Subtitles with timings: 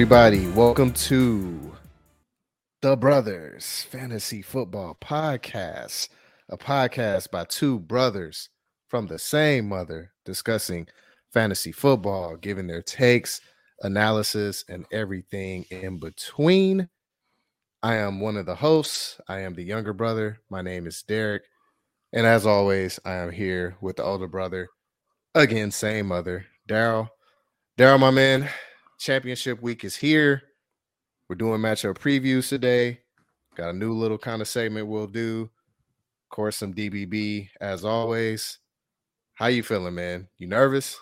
[0.00, 0.48] Everybody.
[0.48, 1.76] Welcome to
[2.80, 6.08] the Brothers Fantasy Football Podcast,
[6.48, 8.48] a podcast by two brothers
[8.88, 10.88] from the same mother discussing
[11.34, 13.42] fantasy football, giving their takes,
[13.82, 16.88] analysis, and everything in between.
[17.82, 19.20] I am one of the hosts.
[19.28, 20.40] I am the younger brother.
[20.48, 21.42] My name is Derek.
[22.14, 24.70] And as always, I am here with the older brother.
[25.34, 27.10] Again, same mother, Daryl.
[27.78, 28.48] Daryl, my man,
[29.00, 30.42] championship week is here.
[31.28, 33.00] We're doing matchup previews today.
[33.56, 35.50] Got a new little kind of segment we'll do.
[36.24, 38.58] Of course, some DBB as always.
[39.34, 40.28] How you feeling, man?
[40.38, 41.00] You nervous?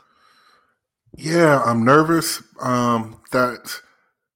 [1.16, 2.40] Yeah, I'm nervous.
[2.60, 3.80] Um, that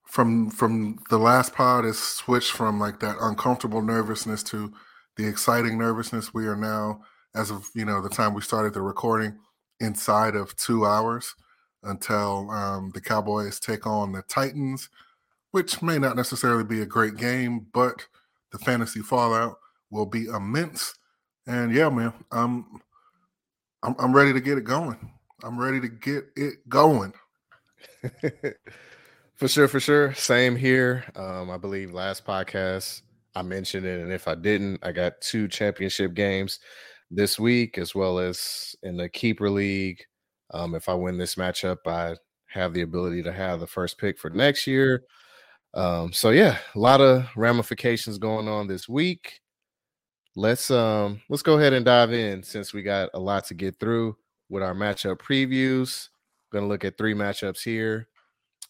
[0.06, 4.72] from from the last pod is switched from like that uncomfortable nervousness to
[5.16, 6.34] the exciting nervousness.
[6.34, 7.02] We are now,
[7.36, 9.38] as of you know, the time we started the recording,
[9.78, 11.34] inside of two hours
[11.82, 14.88] until um, the Cowboys take on the Titans,
[15.50, 18.06] which may not necessarily be a great game, but
[18.52, 19.58] the fantasy fallout
[19.90, 20.94] will be immense.
[21.46, 22.80] And yeah, man, I'm
[23.82, 25.12] I'm, I'm ready to get it going.
[25.42, 27.12] I'm ready to get it going.
[29.34, 30.14] for sure, for sure.
[30.14, 31.04] Same here.
[31.16, 33.02] Um, I believe last podcast
[33.34, 36.60] I mentioned it, and if I didn't, I got two championship games
[37.10, 40.04] this week, as well as in the keeper league.
[40.52, 44.18] Um, if I win this matchup, I have the ability to have the first pick
[44.18, 45.04] for next year.
[45.74, 49.40] Um, so yeah, a lot of ramifications going on this week.
[50.34, 53.78] Let's um let's go ahead and dive in since we got a lot to get
[53.78, 54.16] through
[54.48, 56.08] with our matchup previews.
[56.52, 58.08] Gonna look at three matchups here.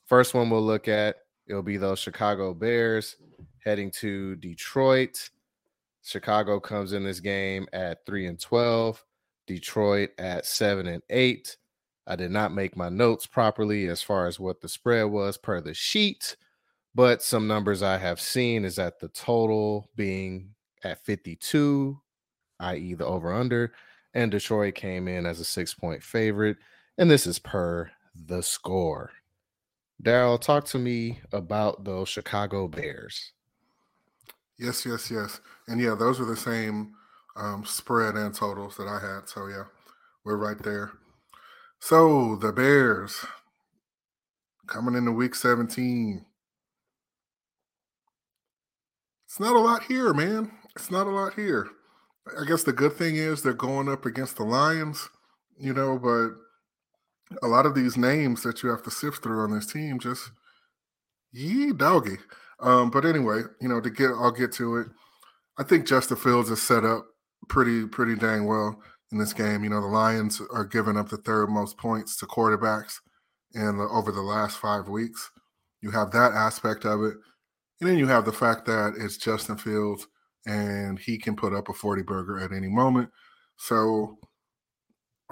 [0.07, 1.17] First one we'll look at
[1.47, 3.17] it'll be those Chicago Bears
[3.65, 5.31] heading to Detroit.
[6.05, 9.03] Chicago comes in this game at 3 and 12,
[9.47, 11.57] Detroit at 7 and 8.
[12.07, 15.61] I did not make my notes properly as far as what the spread was per
[15.61, 16.37] the sheet,
[16.95, 20.55] but some numbers I have seen is that the total being
[20.85, 22.01] at 52,
[22.61, 23.73] i.e., the over under,
[24.15, 26.59] and Detroit came in as a six point favorite.
[26.99, 29.11] And this is per the score.
[30.03, 33.33] Daryl, talk to me about those Chicago Bears.
[34.59, 35.41] Yes, yes, yes.
[35.69, 36.95] And yeah, those are the same
[37.37, 39.29] um, spread and totals that I had.
[39.29, 39.65] So yeah,
[40.25, 40.93] we're right there.
[41.85, 43.27] So the Bears
[44.69, 46.25] coming into week 17.
[49.27, 50.53] It's not a lot here, man.
[50.77, 51.67] It's not a lot here.
[52.41, 55.09] I guess the good thing is they're going up against the Lions,
[55.59, 56.37] you know, but
[57.43, 60.31] a lot of these names that you have to sift through on this team just
[61.33, 62.19] yee doggy.
[62.61, 64.87] Um, but anyway, you know, to get I'll get to it.
[65.59, 67.07] I think Justin Fields is set up
[67.49, 68.81] pretty pretty dang well
[69.13, 69.63] in this game.
[69.63, 72.95] You know, the Lions are giving up the third most points to quarterbacks
[73.55, 75.31] in the, over the last five weeks.
[75.81, 77.15] You have that aspect of it,
[77.81, 80.07] and then you have the fact that it's Justin Fields
[80.47, 83.11] and he can put up a forty burger at any moment.
[83.57, 84.19] So,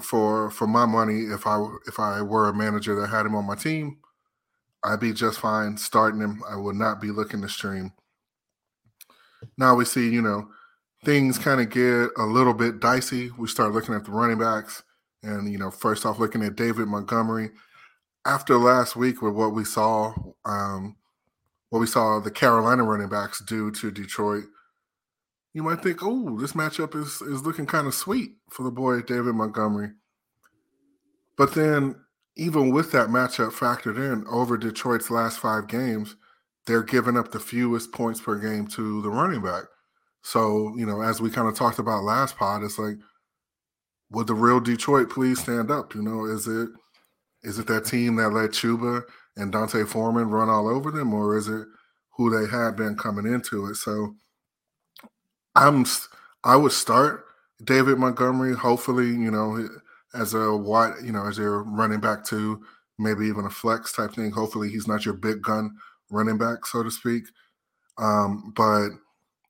[0.03, 3.47] for for my money, if I if I were a manager that had him on
[3.47, 3.99] my team,
[4.85, 6.43] I'd be just fine starting him.
[6.49, 7.93] I would not be looking to stream.
[9.57, 10.49] Now we see, you know,
[11.05, 13.31] things kind of get a little bit dicey.
[13.39, 14.83] We start looking at the running backs,
[15.23, 17.51] and you know, first off, looking at David Montgomery.
[18.27, 20.13] After last week, with what we saw,
[20.45, 20.97] um,
[21.71, 24.45] what we saw the Carolina running backs do to Detroit,
[25.55, 29.01] you might think, "Oh, this matchup is is looking kind of sweet for the boy
[29.01, 29.93] David Montgomery."
[31.37, 31.97] But then,
[32.37, 36.17] even with that matchup factored in, over Detroit's last five games,
[36.67, 39.65] they're giving up the fewest points per game to the running back.
[40.23, 42.97] So, you know, as we kind of talked about last pod, it's like,
[44.11, 45.95] would the real Detroit please stand up?
[45.95, 46.69] You know, is it
[47.43, 49.03] is it that team that let Chuba
[49.37, 51.67] and D'Onta Foreman run all over them, or is it
[52.11, 53.77] who they had been coming into it?
[53.77, 54.15] So,
[55.57, 55.87] I'm
[56.45, 57.25] I would start
[57.65, 58.55] David Montgomery.
[58.55, 59.69] Hopefully, you know,
[60.15, 62.63] as a wide, you know, as your running back to
[62.99, 64.31] maybe even a flex type thing.
[64.31, 65.75] Hopefully, he's not your big gun
[66.11, 67.25] running back, so to speak.
[67.99, 68.89] Um, but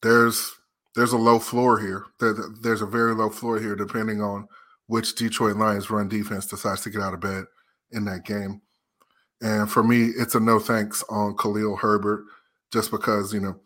[0.02, 0.52] there's
[0.94, 2.06] there's a low floor here.
[2.18, 4.48] there's a very low floor here, depending on
[4.86, 7.44] which Detroit Lions run defense decides to get out of bed
[7.92, 8.60] in that game.
[9.40, 12.24] And for me, it's a no thanks on Khalil Herbert,
[12.72, 13.58] just because you know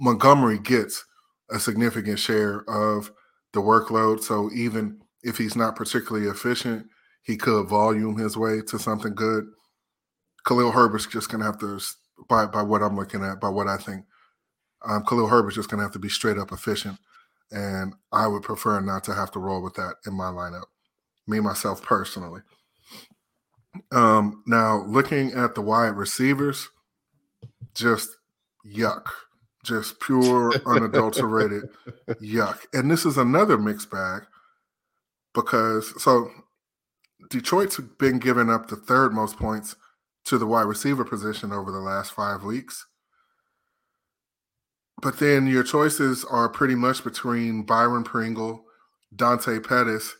[0.00, 1.04] Montgomery gets
[1.50, 3.10] a significant share of
[3.52, 4.22] the workload.
[4.22, 6.86] So even if he's not particularly efficient,
[7.22, 9.46] he could volume his way to something good.
[10.46, 11.80] Khalil Herbert's just gonna have to,
[12.28, 14.04] by by what I'm looking at, by what I think,
[14.86, 16.98] um, Khalil Herbert's just going to have to be straight up efficient.
[17.50, 20.66] And I would prefer not to have to roll with that in my lineup,
[21.26, 22.40] me, myself personally.
[23.92, 26.68] Um, now looking at the wide receivers,
[27.74, 28.16] just
[28.66, 29.06] yuck,
[29.64, 31.68] just pure unadulterated
[32.20, 32.58] yuck.
[32.72, 34.22] And this is another mixed bag
[35.34, 36.30] because so
[37.28, 39.76] Detroit's been giving up the third most points
[40.24, 42.86] to the wide receiver position over the last five weeks.
[45.02, 48.64] But then your choices are pretty much between Byron Pringle,
[49.14, 50.16] Dante Pettis,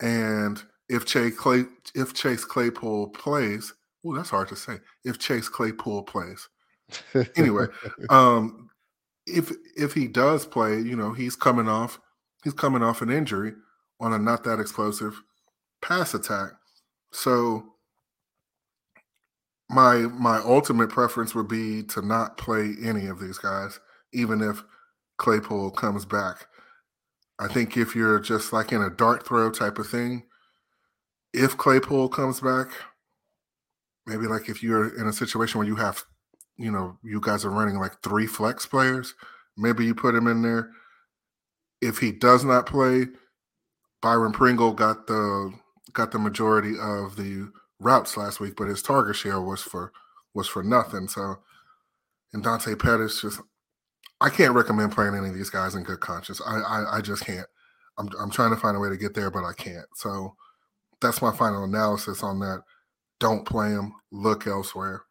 [0.00, 3.72] and if Chase Clay if Chase Claypool plays,
[4.04, 4.78] oh, that's hard to say.
[5.04, 6.48] If Chase Claypool plays.
[7.36, 7.66] anyway,
[8.10, 8.70] um,
[9.26, 12.00] if if he does play, you know, he's coming off
[12.44, 13.52] he's coming off an injury
[14.00, 15.20] on a not that explosive
[15.82, 16.52] pass attack.
[17.12, 17.64] So
[19.70, 23.80] my my ultimate preference would be to not play any of these guys,
[24.14, 24.62] even if
[25.18, 26.46] Claypool comes back.
[27.38, 30.24] I think if you're just like in a dart throw type of thing,
[31.32, 32.68] if Claypool comes back,
[34.06, 36.04] maybe like if you're in a situation where you have,
[36.56, 39.14] you know, you guys are running like three flex players,
[39.56, 40.70] maybe you put him in there.
[41.82, 43.06] If he does not play,
[44.00, 45.52] Byron Pringle got the
[45.92, 47.50] got the majority of the
[47.80, 49.92] routes last week, but his target share was for
[50.34, 51.08] was for nothing.
[51.08, 51.38] So,
[52.32, 53.40] and Dante Pettis just,
[54.20, 56.40] I can't recommend playing any of these guys in good conscience.
[56.46, 57.46] I I, I just can't.
[57.98, 59.86] I'm I'm trying to find a way to get there, but I can't.
[59.96, 60.34] So,
[61.00, 62.62] that's my final analysis on that.
[63.20, 63.94] Don't play them.
[64.10, 65.02] Look elsewhere.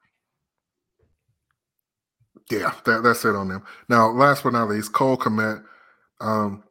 [2.51, 3.63] Yeah, that, that's it on them.
[3.89, 5.63] Now, last but not least, Cole Kmet.
[6.19, 6.63] Um,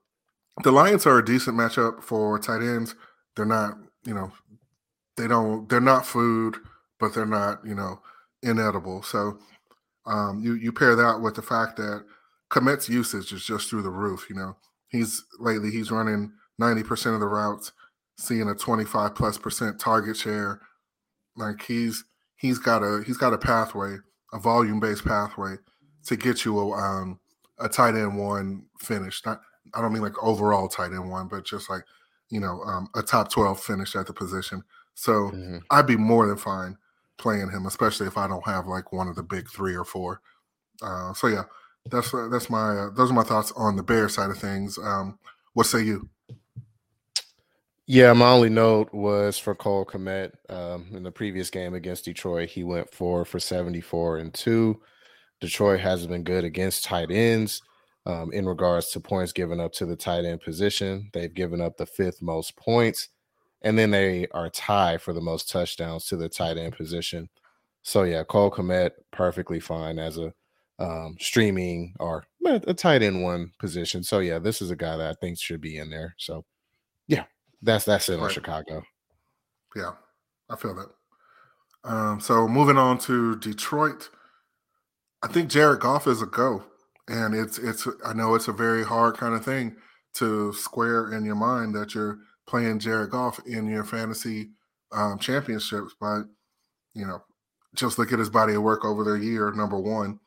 [0.62, 2.94] the Lions are a decent matchup for tight ends.
[3.36, 4.30] They're not, you know,
[5.16, 6.56] they don't they're not food,
[6.98, 8.00] but they're not you know
[8.42, 9.02] inedible.
[9.02, 9.38] So
[10.06, 12.04] um, you you pair that with the fact that
[12.52, 14.26] Kmet's usage is just through the roof.
[14.28, 14.56] You know,
[14.88, 17.72] he's lately he's running ninety percent of the routes,
[18.18, 20.60] seeing a twenty five plus percent target share.
[21.36, 22.04] Like he's
[22.36, 23.96] he's got a he's got a pathway,
[24.32, 25.56] a volume based pathway
[26.06, 27.18] to get you a um,
[27.58, 29.22] a tight end one finish.
[29.24, 29.40] Not
[29.74, 31.84] I don't mean like overall tight end one, but just like
[32.28, 34.62] you know um, a top twelve finish at the position.
[34.94, 35.58] So mm-hmm.
[35.70, 36.76] I'd be more than fine
[37.16, 40.20] playing him, especially if I don't have like one of the big three or four.
[40.82, 41.44] Uh, so yeah,
[41.90, 44.78] that's uh, that's my uh, those are my thoughts on the Bear side of things.
[44.78, 45.18] Um,
[45.54, 46.08] what say you?
[47.86, 52.48] Yeah, my only note was for Cole Kmet um, in the previous game against Detroit.
[52.48, 54.80] He went four for seventy-four and two.
[55.40, 57.60] Detroit hasn't been good against tight ends
[58.06, 61.10] um, in regards to points given up to the tight end position.
[61.12, 63.08] They've given up the fifth most points
[63.62, 67.28] and then they are tied for the most touchdowns to the tight end position.
[67.82, 70.32] So yeah, Cole Kmet perfectly fine as a
[70.82, 74.02] um, streaming or a tight end one position.
[74.02, 76.14] So yeah, this is a guy that I think should be in there.
[76.18, 76.44] So
[77.06, 77.24] yeah,
[77.62, 78.24] that's that's it right.
[78.24, 78.82] on Chicago.
[79.76, 79.92] Yeah,
[80.50, 80.88] I feel that.
[81.84, 84.10] Um, so moving on to Detroit,
[85.22, 86.64] I think Jared Goff is a go,
[87.08, 89.76] and it's it's I know it's a very hard kind of thing
[90.14, 94.50] to square in your mind that you're playing Jared Goff in your fantasy
[94.90, 95.94] um, championships.
[96.00, 96.24] But
[96.94, 97.22] you know,
[97.76, 99.52] just look at his body of work over the year.
[99.52, 100.18] Number one,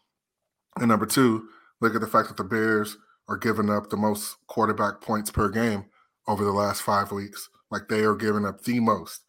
[0.78, 1.48] and number two,
[1.82, 5.50] look at the fact that the Bears are giving up the most quarterback points per
[5.50, 5.86] game
[6.28, 7.50] over the last five weeks.
[7.72, 9.22] Like they are giving up the most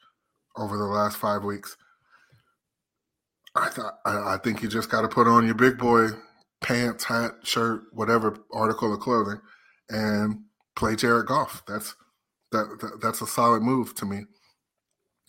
[0.56, 1.76] over the last five weeks.
[3.54, 6.08] I thought I, think you just got to put on your big boy
[6.60, 9.40] pants, hat, shirt, whatever article of clothing,
[9.88, 10.42] and
[10.74, 11.62] play Jared Goff.
[11.66, 11.94] That's
[12.52, 14.24] that, that that's a solid move to me.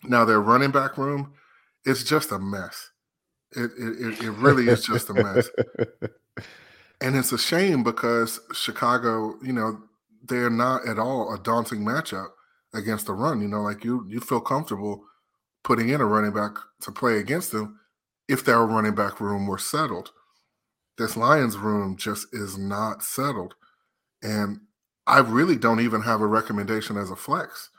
[0.04, 1.32] Now their running back room,
[1.84, 2.90] it's just a mess.
[3.52, 5.48] It it, it really is just a mess.
[7.00, 9.80] and it's a shame because Chicago, you know,
[10.22, 12.28] they're not at all a daunting matchup
[12.74, 13.40] against the run.
[13.40, 15.04] You know, like you you feel comfortable
[15.64, 17.78] putting in a running back to play against them
[18.28, 20.10] if their running back room were settled.
[20.96, 23.54] This Lions room just is not settled.
[24.22, 24.60] And
[25.06, 27.70] I really don't even have a recommendation as a flex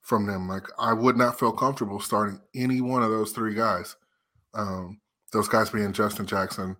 [0.00, 0.48] from them.
[0.48, 3.96] Like I would not feel comfortable starting any one of those three guys.
[4.56, 5.00] Um,
[5.32, 6.76] those guys being Justin Jackson,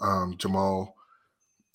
[0.00, 0.94] um, Jamal.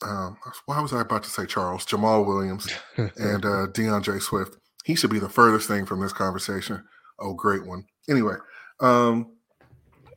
[0.01, 1.85] Um, why was I about to say Charles?
[1.85, 4.57] Jamaal Williams and uh, D'Andre Swift.
[4.83, 6.83] He should be the furthest thing from this conversation.
[7.19, 7.85] Oh, great one.
[8.09, 8.35] Anyway,
[8.81, 9.31] um,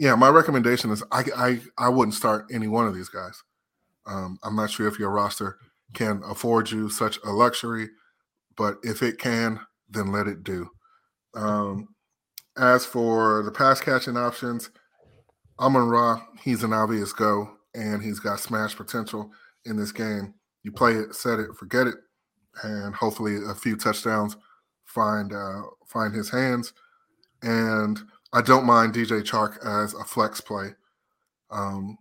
[0.01, 3.43] yeah, my recommendation is I, I I wouldn't start any one of these guys.
[4.07, 5.59] Um, I'm not sure if your roster
[5.95, 7.89] can afford you such a luxury,
[8.57, 10.71] but if it can, then let it do.
[11.35, 11.89] Um,
[12.57, 14.71] as for the pass catching options,
[15.61, 19.31] Amon Ra, he's an obvious go, and he's got smash potential
[19.65, 20.35] in this game.
[20.63, 21.97] You play it, set it, forget it,
[22.63, 24.37] and hopefully a few touchdowns
[24.85, 26.73] find uh, find his hands.
[27.43, 28.01] And
[28.33, 30.71] I don't mind DJ Chark as a flex play.
[31.51, 31.99] Um,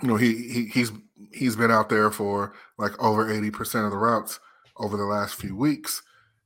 [0.00, 0.92] you know, he, he he's
[1.32, 4.40] he's been out there for like over 80% of the routes
[4.78, 6.02] over the last few weeks.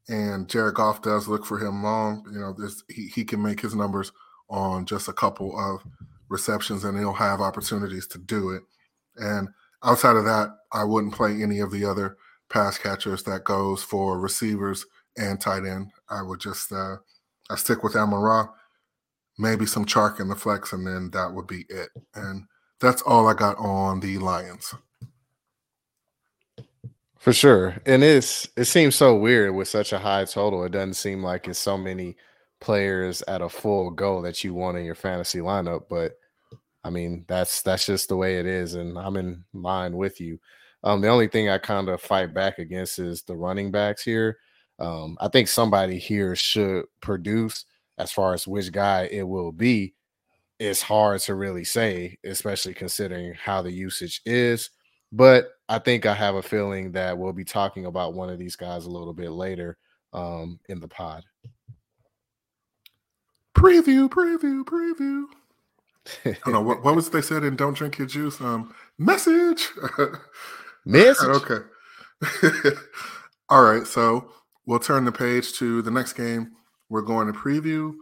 [0.09, 2.25] And Jared Goff does look for him long.
[2.33, 4.13] You know, this he, he can make his numbers
[4.49, 5.83] on just a couple of
[6.29, 8.63] receptions and he'll have opportunities to do it.
[9.17, 9.49] And
[9.85, 12.17] outside of that, I wouldn't play any of the other
[12.49, 15.91] pass catchers that goes for receivers and tight end.
[16.09, 16.97] I would just uh
[17.49, 18.49] I stick with Amon Ra,
[19.39, 21.91] maybe some Chark in the flex, and then that would be it.
[22.15, 22.45] And
[22.81, 24.75] that's all I got on the Lions.
[27.19, 27.77] For sure.
[27.87, 30.65] And it's it seems so weird with such a high total.
[30.65, 32.17] It doesn't seem like it's so many
[32.67, 36.15] players at a full go that you want in your fantasy lineup, but
[36.83, 40.41] I mean, that's that's just the way it is and I'm in line with you.
[40.83, 44.39] Um the only thing I kind of fight back against is the running backs here.
[44.81, 47.67] Um I think somebody here should produce
[47.99, 49.95] as far as which guy it will be
[50.59, 54.71] it's hard to really say, especially considering how the usage is.
[55.13, 58.57] But I think I have a feeling that we'll be talking about one of these
[58.57, 59.79] guys a little bit later
[60.13, 61.23] um, in the pod.
[63.57, 65.25] Preview, preview, preview.
[66.27, 69.71] I don't know what, what was they said in "Don't Drink Your Juice." Um, message.
[70.85, 71.27] message.
[71.27, 71.65] okay.
[73.49, 74.31] All right, so
[74.67, 76.53] we'll turn the page to the next game.
[76.91, 77.95] We're going to preview,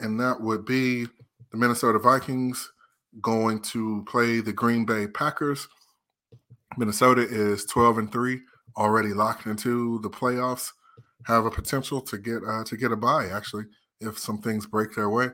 [0.00, 1.04] and that would be
[1.52, 2.68] the Minnesota Vikings
[3.22, 5.68] going to play the Green Bay Packers.
[6.76, 8.40] Minnesota is 12 and 3,
[8.76, 10.72] already locked into the playoffs,
[11.24, 13.64] have a potential to get uh, to get a bye actually
[14.00, 15.28] if some things break their way.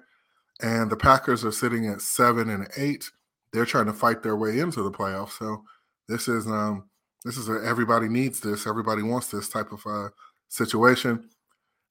[0.62, 3.10] And the Packers are sitting at 7 and 8.
[3.52, 5.38] They're trying to fight their way into the playoffs.
[5.38, 5.64] So
[6.08, 6.88] this is um
[7.24, 10.10] this is a, everybody needs this, everybody wants this type of uh,
[10.48, 11.30] situation.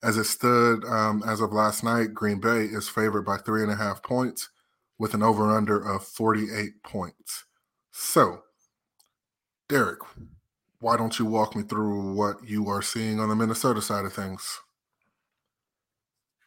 [0.03, 3.71] As it stood um, as of last night, Green Bay is favored by three and
[3.71, 4.49] a half points
[4.99, 7.45] with an over under of 48 points.
[7.91, 8.43] So,
[9.69, 9.99] Derek,
[10.79, 14.13] why don't you walk me through what you are seeing on the Minnesota side of
[14.13, 14.59] things?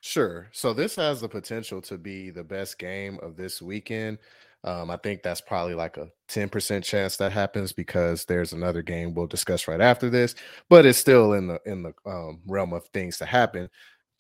[0.07, 0.47] Sure.
[0.53, 4.19] So, this has the potential to be the best game of this weekend.
[4.63, 9.15] Um, I think that's probably like a 10% chance that happens because there's another game
[9.15, 10.37] we'll discuss right after this,
[10.71, 13.69] but it's still in the in the um, realm of things to happen,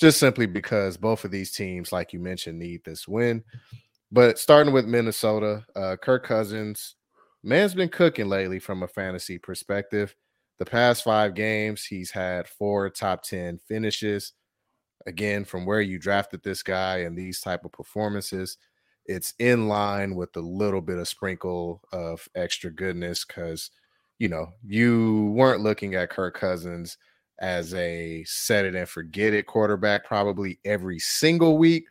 [0.00, 3.44] just simply because both of these teams, like you mentioned, need this win.
[4.10, 6.96] But starting with Minnesota, uh, Kirk Cousins,
[7.44, 10.16] man's been cooking lately from a fantasy perspective.
[10.58, 14.32] The past five games, he's had four top 10 finishes.
[15.06, 18.58] Again, from where you drafted this guy and these type of performances,
[19.04, 23.70] it's in line with a little bit of sprinkle of extra goodness because
[24.18, 26.98] you know you weren't looking at Kirk Cousins
[27.38, 31.84] as a set it and forget it quarterback probably every single week,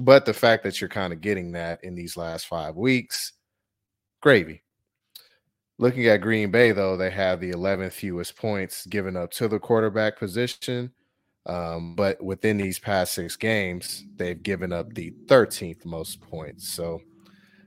[0.00, 3.32] but the fact that you're kind of getting that in these last five weeks,
[4.20, 4.62] gravy.
[5.78, 9.58] Looking at Green Bay, though, they have the 11th fewest points given up to the
[9.58, 10.92] quarterback position.
[11.46, 16.68] Um, but within these past six games, they've given up the 13th most points.
[16.68, 17.00] So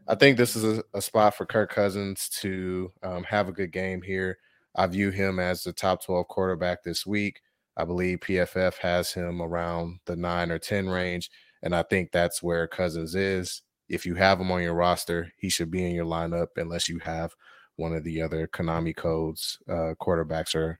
[0.08, 3.72] I think this is a, a spot for Kirk Cousins to um, have a good
[3.72, 4.38] game here.
[4.75, 7.42] I view him as the top 12 quarterback this week.
[7.77, 11.30] I believe PFF has him around the nine or 10 range.
[11.63, 13.62] And I think that's where Cousins is.
[13.89, 17.00] If you have him on your roster, he should be in your lineup unless you
[17.00, 17.34] have
[17.75, 20.80] one of the other Konami codes uh, quarterbacks or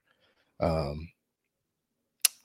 [0.60, 1.08] um,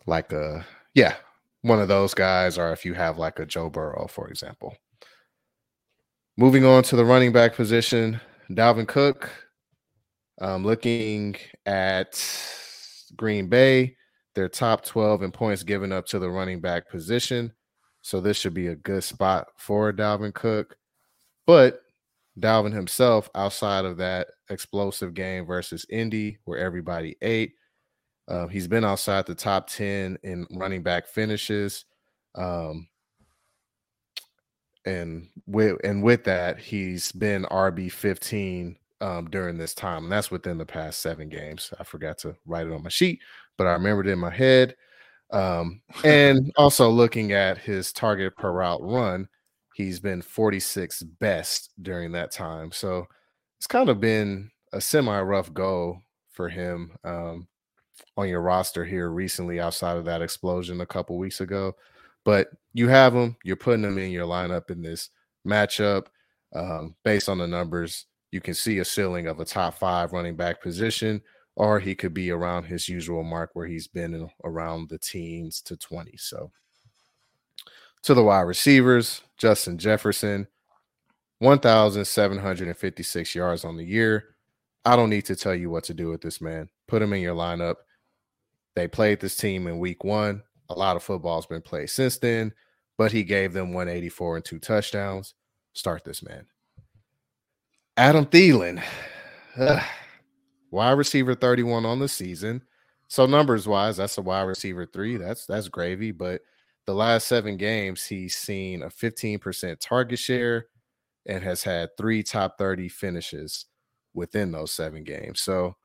[0.06, 1.16] like a yeah,
[1.62, 4.76] one of those guys, or if you have like a Joe Burrow, for example.
[6.38, 9.30] Moving on to the running back position, Dalvin Cook.
[10.42, 12.24] Um, looking at
[13.18, 13.98] Green Bay,
[14.36, 17.52] their top 12 in points given up to the running back position.
[18.02, 20.78] So this should be a good spot for Dalvin Cook.
[21.46, 21.82] But
[22.40, 27.54] Dalvin himself, outside of that explosive game versus Indy, where everybody ate,
[28.30, 31.86] uh, he's been outside the top 10 in running back finishes.
[32.36, 32.88] Um,
[34.86, 40.32] and with and with that, he's been RB 15 um, during this time, and that's
[40.32, 41.74] within the past seven games.
[41.80, 43.20] I forgot to write it on my sheet,
[43.58, 44.76] but I remembered it in my head.
[45.32, 49.28] Um, and also looking at his target per route run,
[49.74, 52.72] he's been 46 best during that time.
[52.72, 53.06] So
[53.58, 56.00] it's kind of been a semi rough go
[56.32, 56.96] for him.
[57.04, 57.49] Um,
[58.20, 61.74] on your roster here recently outside of that explosion a couple weeks ago.
[62.26, 65.10] But you have him, you're putting him in your lineup in this
[65.48, 66.08] matchup.
[66.54, 70.36] Um, based on the numbers, you can see a ceiling of a top five running
[70.36, 71.22] back position,
[71.56, 75.78] or he could be around his usual mark where he's been around the teens to
[75.78, 76.18] 20.
[76.18, 76.52] So
[78.04, 80.48] To the wide receivers, Justin Jefferson,
[81.40, 84.36] 1,756 yards on the year.
[84.84, 86.68] I don't need to tell you what to do with this man.
[86.88, 87.76] Put him in your lineup.
[88.76, 90.44] They played this team in week one.
[90.70, 92.54] A lot of football's been played since then,
[92.98, 95.34] but he gave them 184 and two touchdowns.
[95.74, 96.46] Start this man.
[97.98, 98.82] Adam Thielen,
[99.58, 99.84] ugh,
[100.72, 102.62] wide receiver 31 on the season.
[103.08, 105.18] So numbers wise, that's a wide receiver three.
[105.18, 106.12] That's that's gravy.
[106.12, 106.42] But
[106.86, 110.68] the last seven games, he's seen a 15% target share
[111.26, 113.66] and has had three top 30 finishes
[114.14, 115.42] within those seven games.
[115.42, 115.76] So,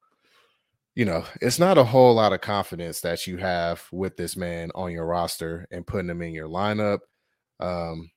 [0.95, 4.71] you know, it's not a whole lot of confidence that you have with this man
[4.75, 7.01] on your roster and putting him in your lineup.
[7.59, 8.11] Um,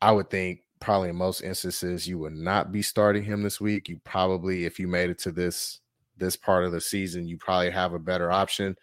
[0.00, 3.88] I would think probably in most instances you would not be starting him this week.
[3.88, 5.80] You probably, if you made it to this
[6.16, 8.76] this part of the season, you probably have a better option.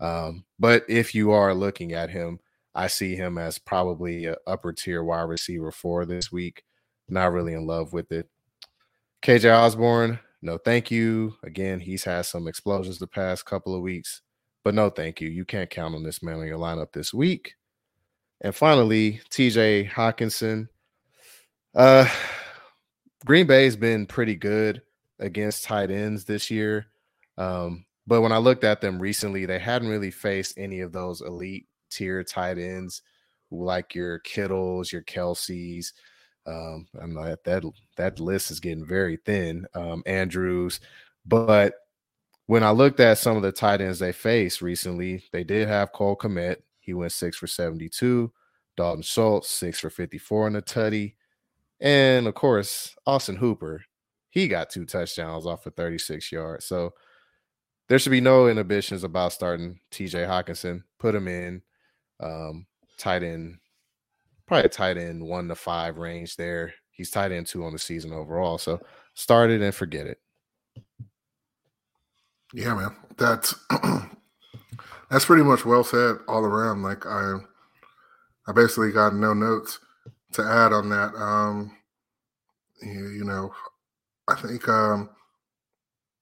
[0.00, 2.38] Um, but if you are looking at him,
[2.74, 6.64] I see him as probably an upper tier wide receiver for this week.
[7.08, 8.28] Not really in love with it.
[9.22, 11.34] KJ Osborn, no thank you.
[11.42, 14.22] Again, he's had some explosions the past couple of weeks,
[14.62, 15.28] but no thank you.
[15.28, 17.54] You can't count on this man on your lineup this week.
[18.42, 20.68] And finally, TJ Hockenson.
[21.74, 22.08] Uh
[23.24, 24.82] Green Bay's been pretty good
[25.18, 26.88] against tight ends this year.
[27.38, 31.22] Um, but when I looked at them recently, they hadn't really faced any of those
[31.22, 33.00] elite tier tight ends
[33.50, 35.92] like your Kittles, your Kelces.
[36.46, 37.64] Um, I'm not that
[37.96, 39.66] that list is getting very thin.
[39.74, 40.80] Um, Andrews,
[41.24, 41.74] but
[42.46, 45.92] when I looked at some of the tight ends they faced recently, they did have
[45.92, 46.56] Cole Kmet.
[46.80, 48.30] He went six for 72.
[48.76, 51.14] Dalton Schultz, six for 54 in the tutty.
[51.80, 53.84] And of course, Austin Hooper,
[54.30, 56.66] he got two touchdowns off of 36 yards.
[56.66, 56.92] So
[57.88, 60.82] there should be no inhibitions about starting TJ Hockenson.
[60.98, 61.62] Put him in
[62.20, 62.66] um,
[62.98, 63.58] tight end,
[64.46, 66.74] probably a tight end one to five range there.
[66.90, 68.58] He's tight end two on the season overall.
[68.58, 68.80] So
[69.14, 70.18] start it and forget it.
[72.52, 72.96] Yeah, man.
[73.16, 73.54] That's
[75.10, 76.82] that's pretty much well said all around.
[76.82, 77.36] Like I
[78.46, 79.78] I basically got no notes
[80.32, 81.14] to add on that.
[81.14, 81.76] Um
[82.82, 83.52] you, you know,
[84.28, 85.10] I think, um,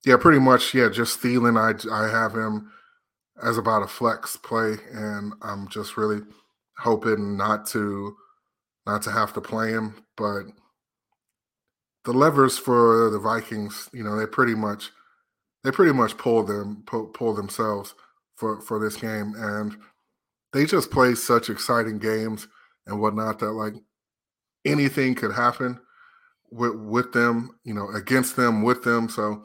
[0.05, 0.75] yeah, pretty much.
[0.75, 1.57] Yeah, just Thielen.
[1.57, 2.73] I I have him
[3.43, 6.23] as about a flex play, and I'm just really
[6.79, 8.17] hoping not to
[8.87, 10.05] not to have to play him.
[10.17, 10.45] But
[12.05, 14.91] the levers for the Vikings, you know, they pretty much
[15.65, 17.95] they pretty much pull them pull, pull themselves
[18.37, 19.77] for for this game, and
[20.53, 22.49] they just play such exciting games
[22.87, 23.75] and whatnot that like
[24.65, 25.81] anything could happen
[26.51, 29.09] with with them, you know, against them, with them.
[29.09, 29.45] So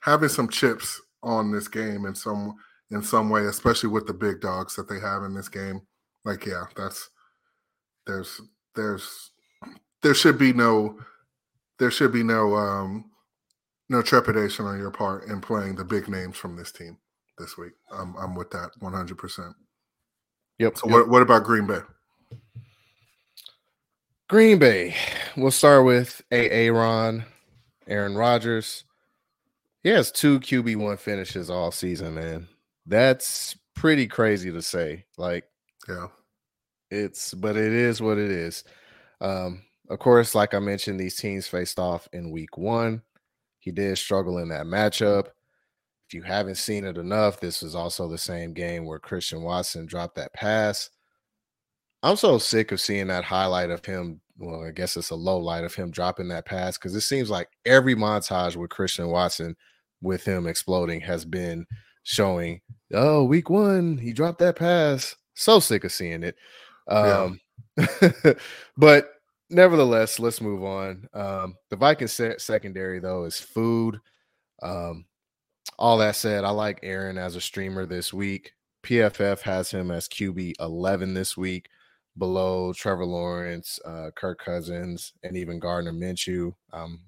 [0.00, 2.56] having some chips on this game in some
[2.90, 5.82] in some way, especially with the big dogs that they have in this game,
[6.24, 7.10] like yeah, that's
[8.06, 8.40] there's
[8.74, 9.30] there's
[10.02, 10.98] there should be no
[11.78, 13.10] there should be no um
[13.88, 16.96] no trepidation on your part in playing the big names from this team
[17.38, 17.72] this week.
[17.92, 19.16] I'm I'm with that 100.
[19.18, 19.54] percent
[20.58, 20.76] Yep.
[20.76, 20.92] So yep.
[20.92, 21.80] what what about Green Bay?
[24.28, 24.94] Green Bay.
[25.36, 26.70] We'll start with A.
[26.70, 27.24] Ron,
[27.88, 28.84] Aaron Rodgers.
[29.82, 32.46] He has two QB one finishes all season, man.
[32.86, 35.06] That's pretty crazy to say.
[35.16, 35.44] Like,
[35.88, 36.06] yeah,
[36.90, 38.64] it's but it is what it is.
[39.20, 43.02] Um, of course, like I mentioned, these teams faced off in week one.
[43.58, 45.26] He did struggle in that matchup.
[46.08, 49.86] If you haven't seen it enough, this is also the same game where Christian Watson
[49.86, 50.90] dropped that pass.
[52.02, 54.20] I'm so sick of seeing that highlight of him.
[54.38, 57.28] Well, I guess it's a low light of him dropping that pass because it seems
[57.28, 59.54] like every montage with Christian Watson
[60.00, 61.66] with him exploding has been
[62.04, 62.60] showing,
[62.94, 65.14] oh, week one, he dropped that pass.
[65.34, 66.36] So sick of seeing it.
[66.88, 67.40] Um,
[67.76, 68.32] yeah.
[68.76, 69.10] but
[69.48, 71.08] nevertheless, let's move on.
[71.12, 74.00] Um, the Vikings se- secondary, though, is food.
[74.62, 75.06] Um,
[75.78, 78.52] all that said, I like Aaron as a streamer this week.
[78.82, 81.68] PFF has him as QB 11 this week
[82.18, 86.52] below Trevor Lawrence, uh, Kirk Cousins, and even Gardner Minshew.
[86.72, 87.00] I'm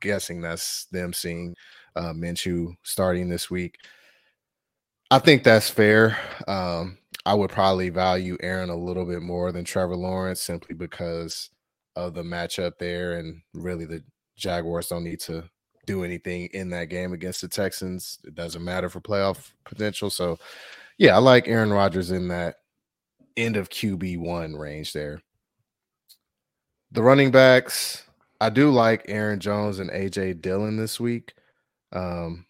[0.00, 1.54] guessing that's them seeing
[1.96, 3.76] uh, Minshew starting this week.
[5.10, 6.18] I think that's fair.
[6.46, 11.50] Um, I would probably value Aaron a little bit more than Trevor Lawrence simply because
[11.96, 14.02] of the matchup there, and really the
[14.36, 15.44] Jaguars don't need to
[15.86, 18.18] do anything in that game against the Texans.
[18.24, 20.08] It doesn't matter for playoff potential.
[20.08, 20.38] So,
[20.98, 22.56] yeah, I like Aaron Rodgers in that
[23.36, 25.20] end of QB1 range there.
[26.92, 28.04] The running backs,
[28.40, 31.34] I do like Aaron Jones and AJ Dillon this week.
[31.92, 32.46] Um,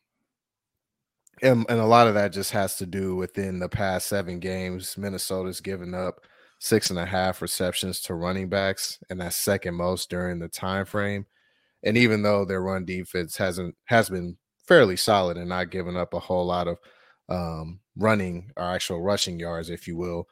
[1.42, 4.96] and, and a lot of that just has to do within the past seven games.
[4.96, 6.20] Minnesota's given up
[6.59, 10.85] six and a half receptions to running backs, and that's second most during the time
[10.85, 11.26] frame.
[11.83, 14.37] And even though their run defense hasn't has been
[14.68, 16.79] fairly solid and not giving up a whole lot of
[17.29, 20.29] um, running or actual rushing yards, if you will,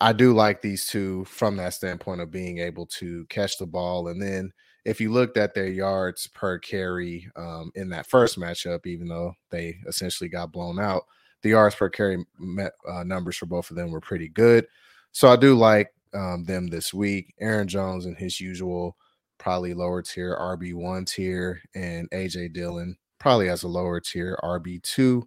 [0.00, 4.08] I do like these two from that standpoint of being able to catch the ball.
[4.08, 4.52] And then
[4.86, 9.34] if you looked at their yards per carry um, in that first matchup, even though
[9.50, 11.02] they essentially got blown out,
[11.42, 14.64] the yards per carry met, uh, numbers for both of them were pretty good.
[15.10, 17.34] So I do like um, them this week.
[17.40, 18.96] Aaron Jones and his usual
[19.38, 25.22] probably lower tier RB1 tier, and AJ Dillon probably has a lower tier RB2.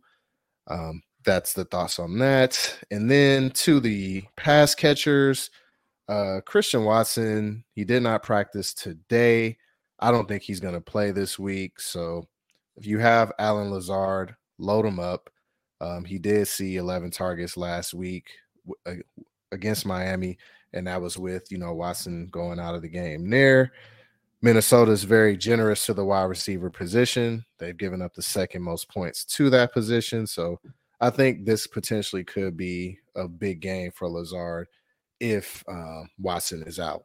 [0.67, 2.79] Um, that's the thoughts on that.
[2.91, 5.49] And then to the pass catchers,
[6.09, 9.57] uh, Christian Watson, he did not practice today.
[9.99, 11.79] I don't think he's going to play this week.
[11.79, 12.27] So
[12.75, 15.29] if you have Allen Lazard, load him up.
[15.81, 18.27] Um, he did see 11 targets last week
[19.51, 20.37] against Miami,
[20.73, 23.29] and that was with you know Watson going out of the game.
[23.29, 23.71] There,
[24.41, 27.45] Minnesota is very generous to the wide receiver position.
[27.59, 30.59] They've given up the second most points to that position, so
[30.99, 34.67] I think this potentially could be a big game for Lazard
[35.19, 37.03] if uh, Watson is out.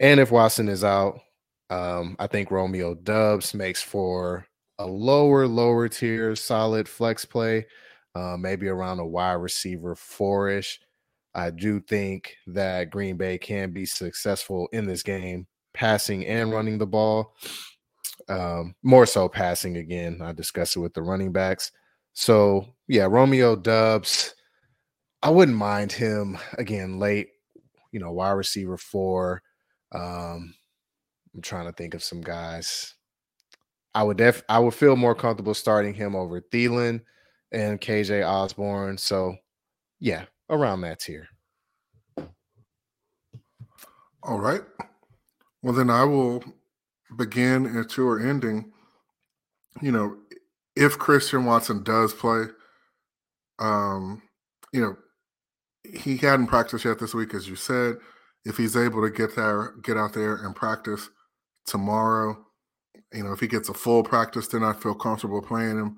[0.00, 1.20] And if Watson is out,
[1.70, 4.46] um, I think Romeo Doubs makes for
[4.78, 7.66] a lower, lower tier, solid flex play,
[8.14, 10.80] uh, maybe around a wide receiver four-ish.
[11.34, 16.78] I do think that Green Bay can be successful in this game, passing and running
[16.78, 17.34] the ball.
[18.28, 20.20] Um, more so passing again.
[20.22, 21.72] I discussed it with the running backs.
[22.12, 24.34] So yeah, Romeo Doubs.
[25.24, 27.28] I wouldn't mind him again late,
[27.92, 29.42] you know, wide receiver four.
[29.90, 30.54] Um,
[31.34, 32.94] I'm trying to think of some guys.
[33.94, 37.00] I would def I would feel more comfortable starting him over Thielen
[37.52, 38.98] and KJ Osborn.
[38.98, 39.36] So
[39.98, 41.26] yeah, around that tier.
[44.22, 44.62] All right.
[45.62, 46.44] Well, then I will
[47.16, 48.72] begin at your ending.
[49.80, 50.18] You know,
[50.76, 52.44] if Christian Watson does play,
[53.58, 54.20] um,
[54.72, 54.96] you know,
[55.84, 57.96] he hadn't practiced yet this week, as you said.
[58.44, 61.08] If he's able to get there, get out there and practice
[61.66, 62.44] tomorrow,
[63.12, 65.96] you know, if he gets a full practice, then I feel comfortable playing him.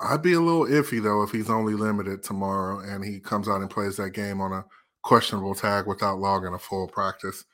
[0.00, 3.60] I'd be a little iffy though if he's only limited tomorrow and he comes out
[3.60, 4.64] and plays that game on a
[5.02, 7.44] questionable tag without logging a full practice.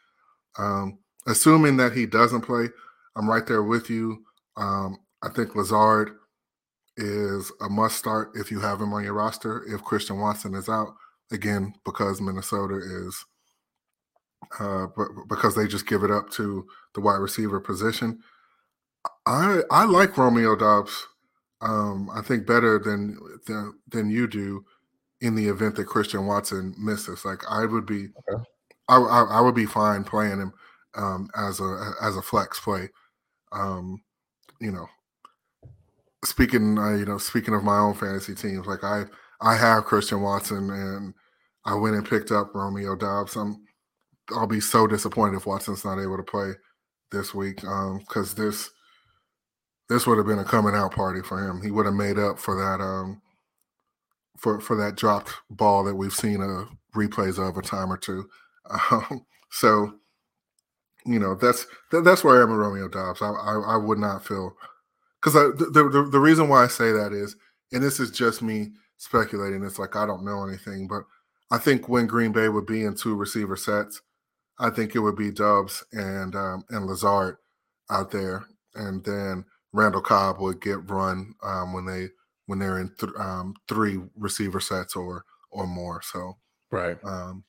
[0.59, 2.69] Um, assuming that he doesn't play,
[3.17, 4.25] I'm right there with you.
[4.57, 6.11] Um, I think Lazard
[6.97, 9.65] is a must start if you have him on your roster.
[9.67, 10.95] If Christian Watson is out,
[11.35, 13.25] again, because Minnesota is,
[14.61, 14.87] uh,
[15.29, 18.21] because they just give it up to the wide receiver position.
[19.27, 21.07] I I like Romeo Doubs.
[21.61, 24.65] um, I think better than, than than you do
[25.21, 27.25] in the event that Christian Watson misses.
[27.25, 28.45] Like I would be, okay.
[28.89, 30.53] I, I, I would be fine playing him
[30.97, 32.91] um, as a as a flex play.
[33.53, 34.03] Um,
[34.61, 34.87] you know,
[36.25, 39.05] speaking uh, you know speaking of my own fantasy teams, like I
[39.41, 41.15] I have Christian Watson and
[41.65, 43.37] I went and picked up Romeo Doubs.
[43.37, 43.65] I'm
[44.31, 46.53] I'll be so disappointed if Watson's not able to play
[47.11, 48.71] this week because um, this
[49.89, 51.61] this would have been a coming out party for him.
[51.63, 53.21] He would have made up for that um
[54.39, 56.67] for for that dropped ball that we've seen a
[56.99, 58.29] replays of a time or two.
[58.91, 59.95] Um, so
[61.07, 63.23] you know that's that, that's where I am with Romeo Doubs.
[63.23, 64.55] I I, I would not feel
[65.21, 67.37] because the, the the reason why I say that is,
[67.73, 69.65] and this is just me speculating.
[69.65, 71.05] It's like I don't know anything, but
[71.51, 74.01] I think when Green Bay would be in two receiver sets,
[74.59, 77.37] I think it would be Doubs and um, and Lazard
[77.91, 82.09] out there, and then Randall Cobb would get run um, when they
[82.47, 86.01] when they're in th- um, three receiver sets or or more.
[86.03, 86.39] So
[86.71, 87.45] right, um,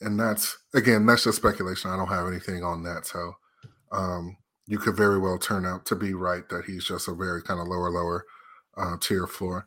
[0.00, 1.90] and that's again that's just speculation.
[1.90, 3.06] I don't have anything on that.
[3.06, 3.34] So
[3.92, 7.42] um, you could very well turn out to be right that he's just a very
[7.42, 8.24] kind of lower lower
[8.76, 9.66] uh, tier floor.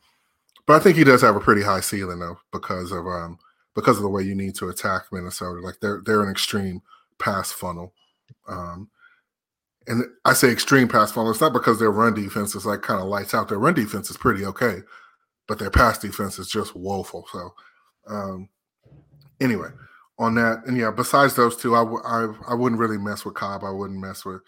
[0.66, 3.40] But I think he does have a pretty high ceiling though because of um
[3.78, 5.62] because of the way you need to attack Minnesota.
[5.62, 6.82] Like they're they're an extreme
[7.20, 7.94] pass funnel.
[8.48, 8.90] Um,
[9.86, 11.30] and I say extreme pass funnel.
[11.30, 13.50] It's not because their run defense is like kind of lights out.
[13.50, 14.80] Their run defense is pretty okay,
[15.48, 17.28] but their pass defense is just woeful.
[17.32, 17.54] So,
[18.08, 18.50] um,
[19.40, 19.70] anyway,
[20.18, 23.36] on that, and yeah, besides those two, I w- I, I wouldn't really mess with
[23.36, 23.64] Cobb.
[23.64, 24.42] I wouldn't mess with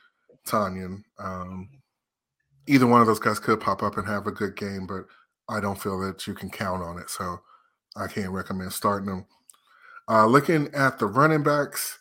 [0.48, 1.04] Tonyan.
[1.20, 1.70] Um,
[2.66, 5.06] either one of those guys could pop up and have a good game, but
[5.48, 7.12] I don't feel that you can count on it.
[7.12, 7.42] So,
[7.96, 9.26] I can't recommend starting them.
[10.08, 12.00] Uh, looking at the running backs,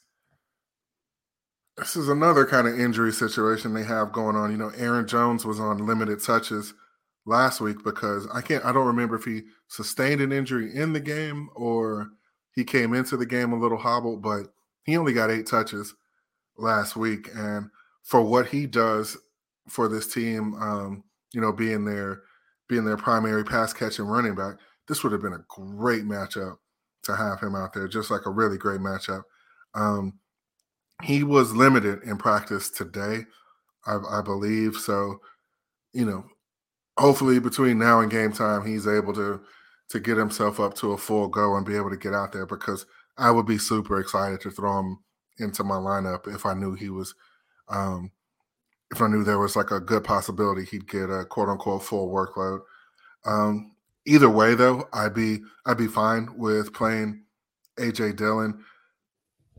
[1.76, 4.50] this is another kind of injury situation they have going on.
[4.50, 6.74] You know, Aaron Jones was on limited touches
[7.26, 11.00] last week because I can't I don't remember if he sustained an injury in the
[11.00, 12.08] game or
[12.52, 14.48] he came into the game a little hobbled, but
[14.84, 15.94] he only got eight touches
[16.56, 17.28] last week.
[17.36, 17.70] And
[18.02, 19.16] for what he does
[19.68, 22.22] for this team, um, you know, being their
[22.68, 24.56] being their primary pass catching running back,
[24.88, 26.56] this would have been a great matchup
[27.04, 29.22] to have him out there, just like a really great matchup.
[29.74, 30.18] Um,
[31.02, 33.24] he was limited in practice today,
[33.86, 34.76] I, I believe.
[34.76, 35.20] So,
[35.92, 36.24] you know,
[36.98, 39.40] hopefully between now and game time, he's able to
[39.90, 42.44] to get himself up to a full go and be able to get out there
[42.44, 42.84] because
[43.16, 44.98] I would be super excited to throw him
[45.38, 47.14] into my lineup if I knew he was
[47.68, 48.10] um,
[48.90, 52.12] if I knew there was like a good possibility he'd get a quote unquote full
[52.12, 52.60] workload.
[53.24, 53.72] Um,
[54.08, 57.24] either way, though, I'd be I'd be fine with playing
[57.78, 58.64] AJ Dillon.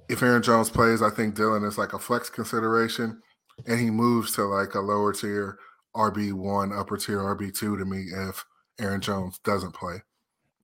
[0.10, 3.22] If Aaron Jones plays, I think Dillon is like a flex consideration,
[3.68, 5.58] and he moves to like a lower tier
[5.96, 8.44] RB one, upper tier RB two to me if
[8.80, 10.02] Aaron Jones doesn't play.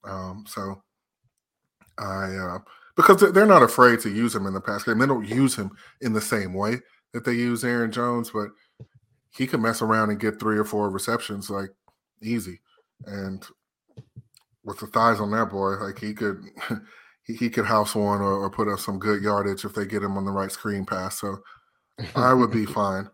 [0.03, 0.81] Um, so
[1.97, 2.59] I uh,
[2.95, 4.99] because they're not afraid to use him in the pass game.
[4.99, 5.71] They don't use him
[6.01, 6.77] in the same way
[7.13, 8.49] that they use Aaron Jones, but
[9.29, 11.69] he can mess around and get three or four receptions like
[12.21, 12.61] easy.
[13.05, 13.45] And
[14.65, 16.43] with the thighs on that boy, like he could
[17.23, 20.03] he, he could house one or, or, put up some good yardage if they get
[20.03, 21.19] him on the right screen pass.
[21.19, 21.37] So
[22.15, 23.09] I would be fine.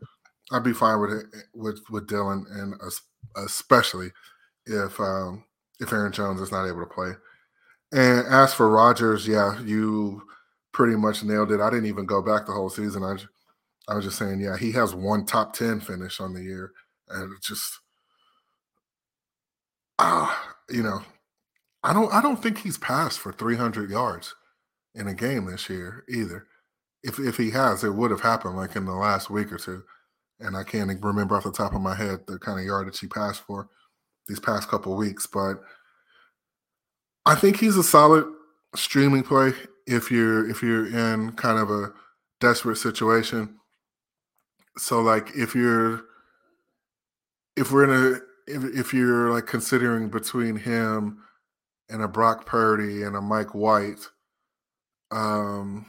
[0.51, 2.73] I'd be fine with it with with Dillon and
[3.37, 4.11] especially
[4.65, 5.43] if um,
[5.79, 7.11] if Aaron Jones is not able to play.
[7.93, 10.21] And as for Rodgers, yeah, you
[10.71, 11.59] pretty much nailed it.
[11.59, 13.03] I didn't even go back the whole season.
[13.03, 13.17] I
[13.91, 16.71] I was just saying, yeah, he has one top 10 finish on the year.
[17.09, 17.79] And it just
[19.99, 21.01] ah, you know,
[21.83, 24.35] I don't I don't think he's passed for 300 yards
[24.95, 26.47] in a game this year either.
[27.03, 29.83] If if he has, it would have happened like in the last week or two.
[30.39, 33.07] And I can't remember off the top of my head the kind of yardage he
[33.07, 33.69] passed for
[34.27, 35.61] these past couple weeks, but
[37.25, 38.25] I think he's a solid
[38.75, 39.53] streaming play
[39.87, 41.91] if you're if you're in kind of a
[42.39, 43.59] desperate situation
[44.77, 46.03] so like if you're
[47.57, 51.21] if we're in a if, if you're like considering between him
[51.91, 54.07] and a Brock Purdy and a Mike White,
[55.11, 55.85] um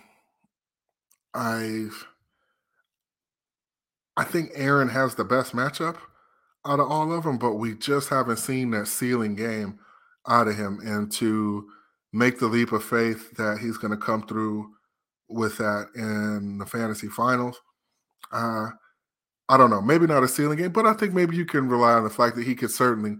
[1.35, 1.89] I
[4.17, 5.97] I think Aaron has the best matchup
[6.67, 9.79] out of all of them, but we just haven't seen that ceiling game
[10.29, 11.69] out of him and to
[12.13, 14.71] make the leap of faith that he's going to come through
[15.29, 17.61] with that in the fantasy finals.
[18.31, 18.69] Uh,
[19.49, 21.93] I don't know, maybe not a ceiling game, but I think maybe you can rely
[21.93, 23.17] on the fact that he could certainly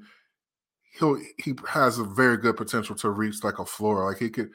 [0.99, 4.09] he'll he has a very good potential to reach like a floor.
[4.09, 4.51] Like he could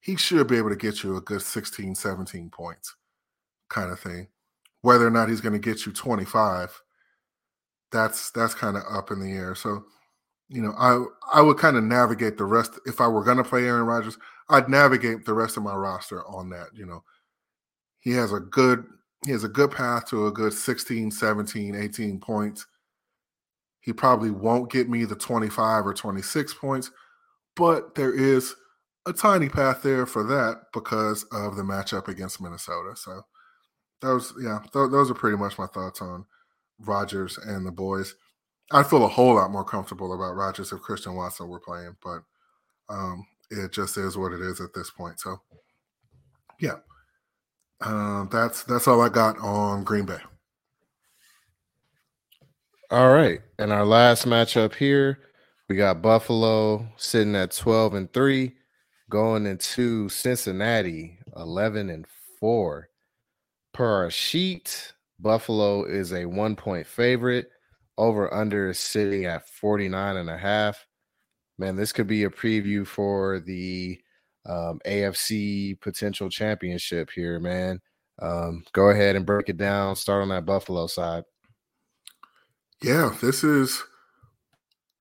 [0.00, 2.96] he should be able to get you a good 16, 17 points
[3.68, 4.28] kind of thing.
[4.82, 6.82] Whether or not he's going to get you 25,
[7.92, 9.54] that's that's kind of up in the air.
[9.54, 9.84] So,
[10.48, 11.04] you know, I
[11.38, 14.16] I would kind of navigate the rest if I were going to play Aaron Rodgers,
[14.48, 17.04] I'd navigate the rest of my roster on that, you know.
[18.00, 18.86] He has a good
[19.26, 22.66] he has a good path to a good 16, 17, 18 points.
[23.80, 26.90] He probably won't get me the 25 or 26 points,
[27.56, 28.54] but there is
[29.06, 32.94] a tiny path there for that because of the matchup against Minnesota.
[32.94, 33.22] So
[34.00, 36.26] those, yeah, th- those are pretty much my thoughts on
[36.78, 38.14] Rodgers and the boys.
[38.72, 42.22] I'd feel a whole lot more comfortable about Rodgers if Christian Watson were playing, but
[42.88, 45.18] um, it just is what it is at this point.
[45.18, 45.40] So,
[46.60, 46.76] yeah,
[47.80, 50.18] uh, that's that's all I got on Green Bay.
[52.90, 55.20] All right, and our last matchup here,
[55.68, 58.56] we got Buffalo sitting at twelve and three,
[59.08, 62.04] going into Cincinnati eleven and
[62.40, 62.88] four.
[63.72, 67.48] Per our sheet, Buffalo is a one point favorite.
[67.96, 70.86] Over under sitting at 49 and a half.
[71.58, 74.00] Man, this could be a preview for the
[74.46, 77.78] um, AFC potential championship here, man.
[78.20, 79.96] Um, go ahead and break it down.
[79.96, 81.24] Start on that Buffalo side.
[82.82, 83.82] Yeah, this is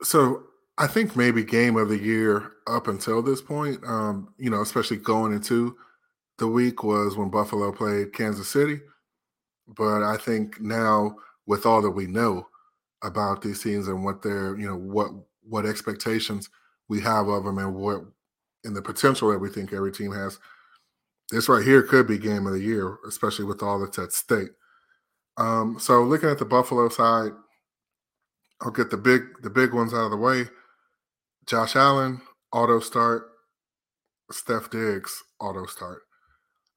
[0.02, 0.44] so.
[0.78, 4.96] I think maybe game of the year up until this point, um, you know, especially
[4.96, 5.76] going into
[6.38, 8.80] the week was when Buffalo played Kansas City.
[9.68, 11.16] But I think now,
[11.48, 12.48] with all that we know
[13.04, 15.10] about these teams and what they're, you know, what
[15.44, 16.50] what expectations
[16.90, 18.02] we have of them and what
[18.66, 20.40] and the potential that we think every team has.
[21.32, 24.50] This right here could be game of the year, especially with all that's at stake.
[25.38, 27.32] Um, so looking at the Buffalo side,
[28.62, 30.46] I'll get the big the big ones out of the way.
[31.46, 33.30] Josh Allen, auto start.
[34.32, 36.04] Steph Diggs, auto start.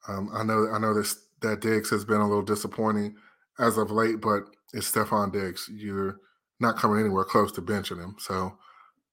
[0.09, 3.15] Um, I know I know this that Diggs has been a little disappointing
[3.59, 5.69] as of late, but it's Stefon Diggs.
[5.73, 6.19] You're
[6.61, 8.17] not coming anywhere close to benching him.
[8.19, 8.57] So,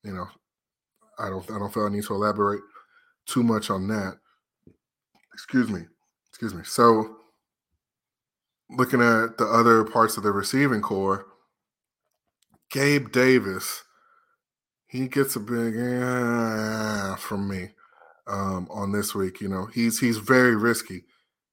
[0.04, 0.28] you know,
[1.18, 2.62] I don't I don't feel I need to elaborate
[3.26, 4.18] too much on that.
[5.34, 5.82] Excuse me.
[6.30, 6.64] Excuse me.
[6.64, 7.18] So
[8.70, 11.26] looking at the other parts of the receiving corps,
[12.72, 13.84] Gabe Davis,
[14.88, 17.70] he gets a big uh, from me
[18.28, 19.42] um, on this week.
[19.42, 21.06] You know, he's he's very risky.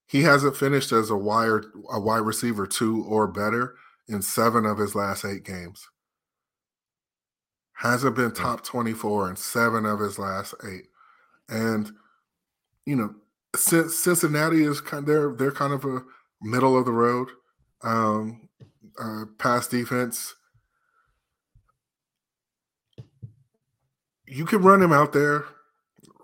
[0.06, 3.74] He hasn't finished as a wire a wide receiver two or better
[4.08, 5.88] in seven of his last eight games.
[7.72, 10.86] Hasn't been top 24 in seven of his last eight.
[11.48, 11.92] And,
[12.86, 13.14] you know,
[13.54, 16.02] since Cincinnati is kind of, they're, they're kind of a
[16.40, 17.28] middle of the road
[17.82, 18.48] um,
[18.98, 20.34] uh, pass defense.
[24.26, 25.44] You can run him out there,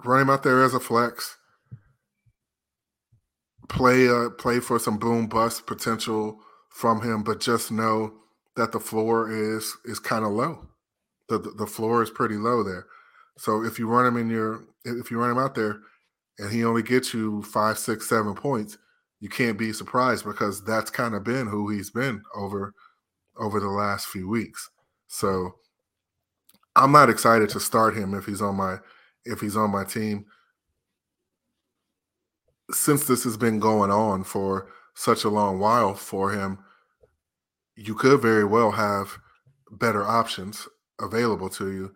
[0.05, 1.37] run him out there as a flex.
[3.69, 8.13] Play uh, play for some boom bust potential from him, but just know
[8.57, 10.69] that the floor is is kind of low.
[11.29, 12.87] The, the the floor is pretty low there.
[13.39, 15.81] So if you run him in your if you run him out there
[16.39, 18.77] and he only gets you five, six, seven points,
[19.21, 22.75] you can't be surprised because that's kind of been who he's been over
[23.39, 24.69] over the last few weeks.
[25.09, 25.55] So
[26.75, 28.79] I'm not excited to start him if he's on my
[29.25, 30.27] if he's on my team.
[32.71, 36.59] Since this has been going on for such a long while for him,
[37.77, 39.19] you could very well have
[39.71, 40.67] better options
[41.01, 41.95] available to you.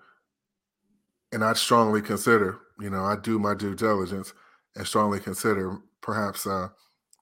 [1.33, 4.33] And I'd strongly consider, you know, I do my due diligence
[4.75, 6.69] and strongly consider perhaps uh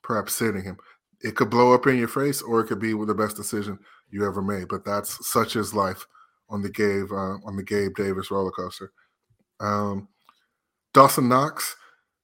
[0.02, 0.76] perhaps sitting him.
[1.20, 3.78] It could blow up in your face or it could be the best decision
[4.10, 4.68] you ever made.
[4.68, 6.06] But that's such is life
[6.48, 8.92] on the Gabe uh, on the Gabe Davis roller coaster.
[9.60, 10.08] Um,
[10.92, 11.76] Dawson Knox,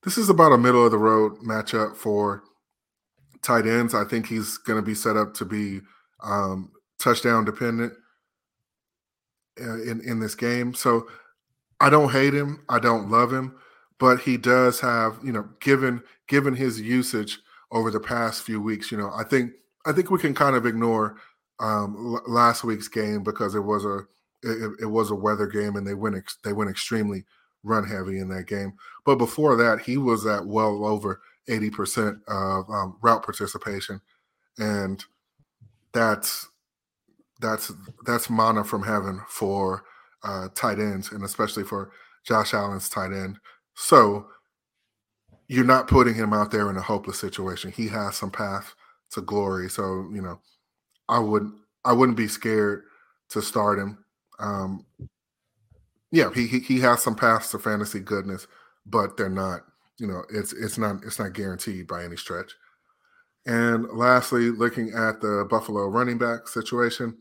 [0.05, 2.43] this is about a middle of the road matchup for
[3.43, 3.95] tight ends.
[3.95, 5.81] I think he's going to be set up to be
[6.23, 7.93] um, touchdown dependent
[9.61, 10.75] uh, in in this game.
[10.75, 11.07] So
[11.81, 12.65] I don't hate him.
[12.69, 13.57] I don't love him,
[13.99, 17.39] but he does have you know given given his usage
[17.73, 18.91] over the past few weeks.
[18.91, 19.53] You know, I think
[19.87, 21.17] I think we can kind of ignore
[21.61, 24.01] um, l- last week's game because it was a
[24.43, 27.25] it, it, was a weather game and they went ex- they went extremely
[27.63, 28.73] run heavy in that game.
[29.05, 34.01] But before that, he was at well over eighty percent of um, route participation,
[34.59, 35.05] and
[35.93, 36.49] that's
[37.41, 37.73] that's
[38.07, 39.85] that's manna from heaven for
[40.25, 41.91] uh, tight ends, and especially for
[42.25, 43.39] Josh Allen's tight end.
[43.75, 44.27] So
[45.49, 47.73] you're not putting him out there in a hopeless situation.
[47.73, 48.75] He has some path
[49.13, 49.69] to glory.
[49.69, 50.41] So you know,
[51.11, 51.51] I would
[51.85, 52.85] I wouldn't be scared
[53.31, 53.99] to start him.
[54.39, 54.87] Um,
[56.13, 58.47] yeah, he, he he has some paths to fantasy goodness,
[58.87, 59.61] but they're not.
[59.99, 62.53] You know, it's it's not it's not guaranteed by any stretch.
[63.45, 67.19] And lastly, looking at the Buffalo running back situation.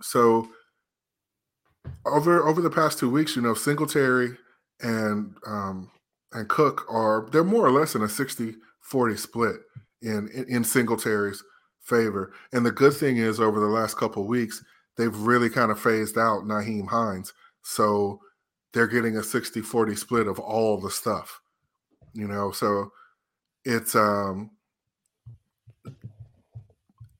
[0.00, 0.48] So
[2.04, 4.36] over over the past two weeks, you know, Singletary
[4.80, 5.90] and um,
[6.32, 9.56] and Cook are they're more or less in a 60-40 split
[10.02, 11.42] in, in, in Singletary's
[11.82, 12.32] favor.
[12.52, 14.64] And the good thing is over the last couple weeks,
[14.96, 17.32] they've really kind of phased out Nyheim Hines.
[17.62, 18.20] So
[18.72, 21.40] they're getting a 60-40 split of all the stuff.
[22.14, 22.90] You know, so
[23.64, 24.50] it's um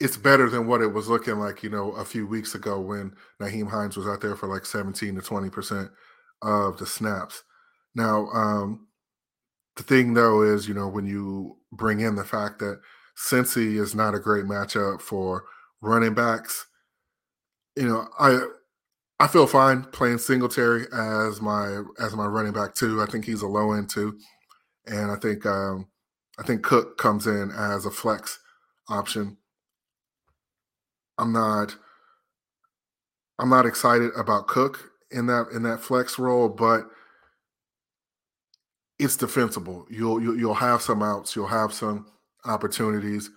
[0.01, 3.15] it's better than what it was looking like, you know, a few weeks ago when
[3.41, 5.91] Nyheim Hines was out there for like 17 to 20%
[6.43, 7.45] of the snaps.
[7.95, 8.89] Now, um,
[9.77, 12.81] the thing though is, you know, when you bring in the fact that
[13.17, 15.45] Cincy is not a great matchup for
[15.81, 16.67] running backs,
[17.77, 18.41] you know, I
[19.21, 23.03] I feel fine playing Singletary as my as my running back too.
[23.03, 24.19] I think he's a low end too,
[24.87, 25.89] and I think um,
[26.39, 28.39] I think Cook comes in as a flex
[28.89, 29.37] option.
[31.19, 31.77] I'm not
[33.39, 36.89] I'm not excited about Cook in that in that flex role, but
[38.99, 39.87] it's defensible.
[39.91, 42.07] You'll, you'll you'll have some outs, you'll have some
[42.45, 43.31] opportunities,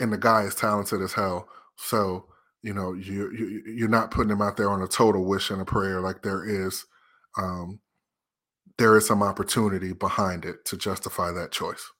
[0.00, 1.48] and the guy is talented as hell.
[1.76, 2.26] So
[2.62, 5.60] you know you, you you're not putting him out there on a total wish and
[5.60, 6.84] a prayer like there is.
[7.38, 7.80] Um,
[8.78, 11.90] there is some opportunity behind it to justify that choice.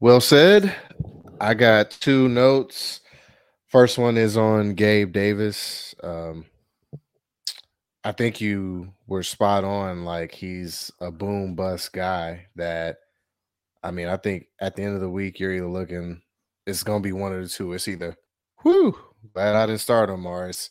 [0.00, 0.74] Well said.
[1.40, 3.00] I got two notes.
[3.68, 5.94] First one is on Gabe Davis.
[6.02, 6.44] Um,
[8.04, 10.04] I think you were spot on.
[10.04, 12.98] Like he's a boom bust guy that
[13.82, 16.22] I mean, I think at the end of the week, you're either looking,
[16.66, 17.72] it's gonna be one of the two.
[17.72, 18.16] It's either
[18.64, 18.96] whoo,
[19.32, 20.70] glad I didn't start him, or it's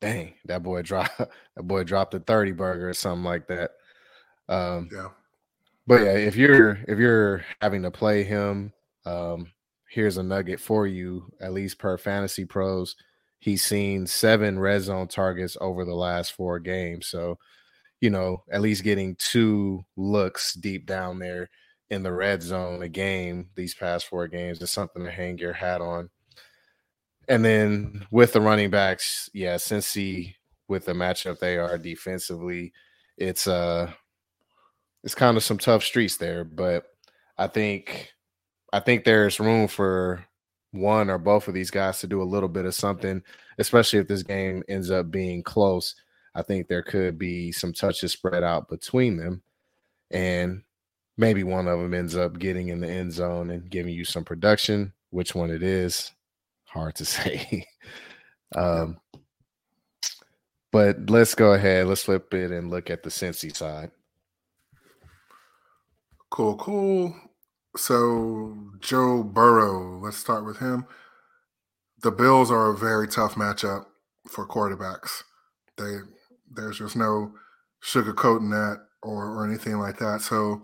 [0.00, 3.72] dang, that boy dropped that boy dropped a 30 burger or something like that.
[4.48, 5.08] Um yeah.
[5.86, 8.72] But yeah, if you're if you're having to play him,
[9.04, 9.52] um,
[9.88, 12.96] here's a nugget for you, at least per fantasy pros
[13.46, 17.06] He's seen seven red zone targets over the last four games.
[17.06, 17.38] So,
[18.00, 21.48] you know, at least getting two looks deep down there
[21.88, 25.52] in the red zone a game these past four games is something to hang your
[25.52, 26.10] hat on.
[27.28, 30.34] And then with the running backs, yeah, since he
[30.66, 32.72] with the matchup they are defensively,
[33.16, 33.92] it's uh
[35.04, 36.86] it's kind of some tough streets there, but
[37.38, 38.12] I think
[38.72, 40.24] I think there's room for
[40.76, 43.22] one or both of these guys to do a little bit of something,
[43.58, 45.94] especially if this game ends up being close.
[46.34, 49.42] I think there could be some touches spread out between them.
[50.10, 50.62] And
[51.16, 54.24] maybe one of them ends up getting in the end zone and giving you some
[54.24, 54.92] production.
[55.10, 56.12] Which one it is,
[56.64, 57.66] hard to say.
[58.54, 58.98] um,
[60.72, 61.86] but let's go ahead.
[61.86, 63.90] Let's flip it and look at the Cincy side.
[66.30, 67.16] Cool, cool.
[67.76, 70.86] So Joe Burrow, let's start with him.
[72.02, 73.84] The Bills are a very tough matchup
[74.28, 75.22] for quarterbacks.
[75.76, 75.98] They
[76.50, 77.32] there's just no
[77.82, 80.22] sugarcoating that or or anything like that.
[80.22, 80.62] So,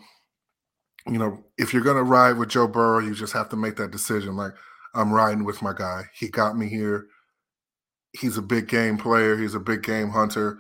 [1.07, 3.91] you know, if you're gonna ride with Joe Burrow, you just have to make that
[3.91, 4.37] decision.
[4.37, 4.53] Like,
[4.95, 6.05] I'm riding with my guy.
[6.15, 7.07] He got me here.
[8.19, 9.37] He's a big game player.
[9.37, 10.59] He's a big game hunter.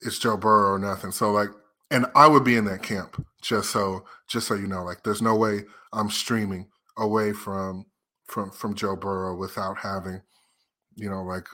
[0.00, 1.12] It's Joe Burrow or nothing.
[1.12, 1.48] So like
[1.90, 5.22] and I would be in that camp just so just so you know like there's
[5.22, 7.86] no way I'm streaming away from
[8.26, 10.20] from from Joe Burrow without having
[10.96, 11.46] you know like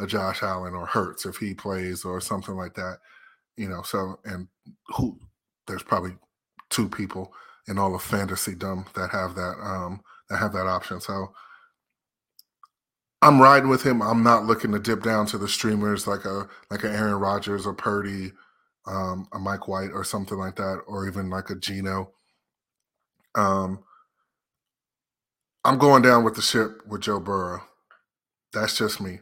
[0.00, 2.98] a Josh Allen or Hurts if he plays or something like that
[3.56, 4.48] you know so and
[4.96, 5.18] who
[5.66, 6.12] there's probably
[6.70, 7.32] two people
[7.68, 11.32] in all of fantasy dumb that have that um that have that option so
[13.24, 14.02] I'm riding with him.
[14.02, 17.66] I'm not looking to dip down to the streamers like a like an Aaron Rodgers
[17.66, 18.32] or Purdy
[18.86, 22.10] um, a Mike White or something like that, or even like a Geno.
[23.34, 23.84] Um,
[25.64, 27.62] I'm going down with the ship with Joe Burrow.
[28.52, 29.20] That's just me.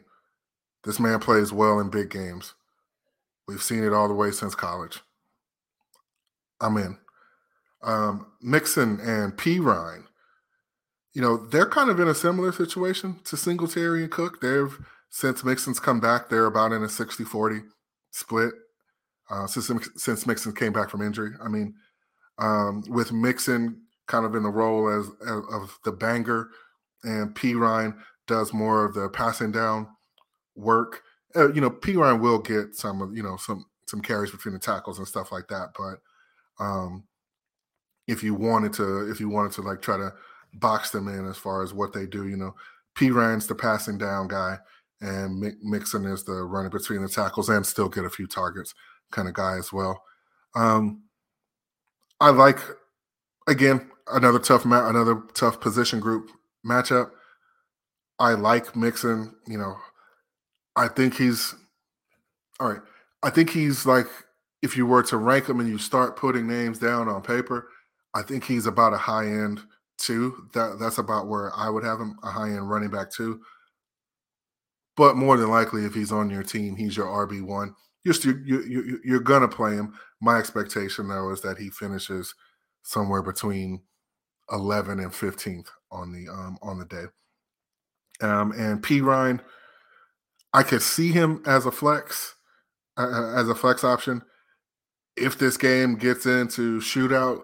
[0.83, 2.53] This man plays well in big games.
[3.47, 5.01] We've seen it all the way since college.
[6.59, 6.97] I'm in.
[7.81, 10.05] Um, Mixon and Perine,
[11.13, 14.41] you know, they're kind of in a similar situation to Singletary and Cook.
[14.41, 14.77] They've,
[15.09, 17.61] since Mixon's come back, they're about in a 60 40
[18.11, 18.53] split
[19.29, 21.31] uh, since since Mixon came back from injury.
[21.43, 21.73] I mean,
[22.37, 26.49] um, with Mixon kind of in the role as, as of the banger,
[27.03, 27.95] and Perine
[28.27, 29.87] does more of the passing down
[30.55, 31.01] work.
[31.35, 34.59] Uh, you know, Perine will get some of you know some some carries between the
[34.59, 37.03] tackles and stuff like that, but um,
[38.07, 40.13] if you wanted to, if you wanted to like try to
[40.55, 42.53] box them in as far as what they do, you know,
[42.95, 44.57] Perine's the passing down guy,
[45.01, 48.73] and Mixon is the running between the tackles and still get a few targets
[49.13, 50.03] kind of guy as well.
[50.55, 51.03] Um,
[52.19, 52.59] I like
[53.47, 56.29] again another tough ma- another tough position group
[56.65, 57.11] matchup.
[58.19, 59.35] I like Mixon.
[59.47, 59.75] You know,
[60.75, 61.55] I think he's
[62.59, 62.81] all right.
[63.23, 64.07] I think he's like
[64.61, 67.67] if you were to rank him and you start putting names down on paper,
[68.13, 69.61] I think he's about a high end
[69.97, 70.47] two.
[70.53, 73.41] That that's about where I would have him a high end running back too.
[74.95, 78.63] But more than likely, if he's on your team, he's your RB one you're you,
[78.63, 79.93] you, you're gonna play him.
[80.21, 82.33] My expectation though is that he finishes
[82.83, 83.81] somewhere between
[84.51, 87.05] 11 and 15th on the um on the day.
[88.21, 89.39] Um and Perine,
[90.53, 92.35] I could see him as a flex,
[92.97, 94.21] uh, uh as a flex option.
[95.15, 97.43] If this game gets into shootout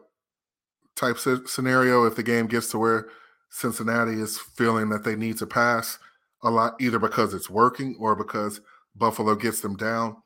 [0.96, 3.08] type scenario, if the game gets to where
[3.52, 6.00] Cincinnati is feeling that they need to pass
[6.44, 8.62] a lot, either because it's working or because
[8.96, 10.18] Buffalo gets them down,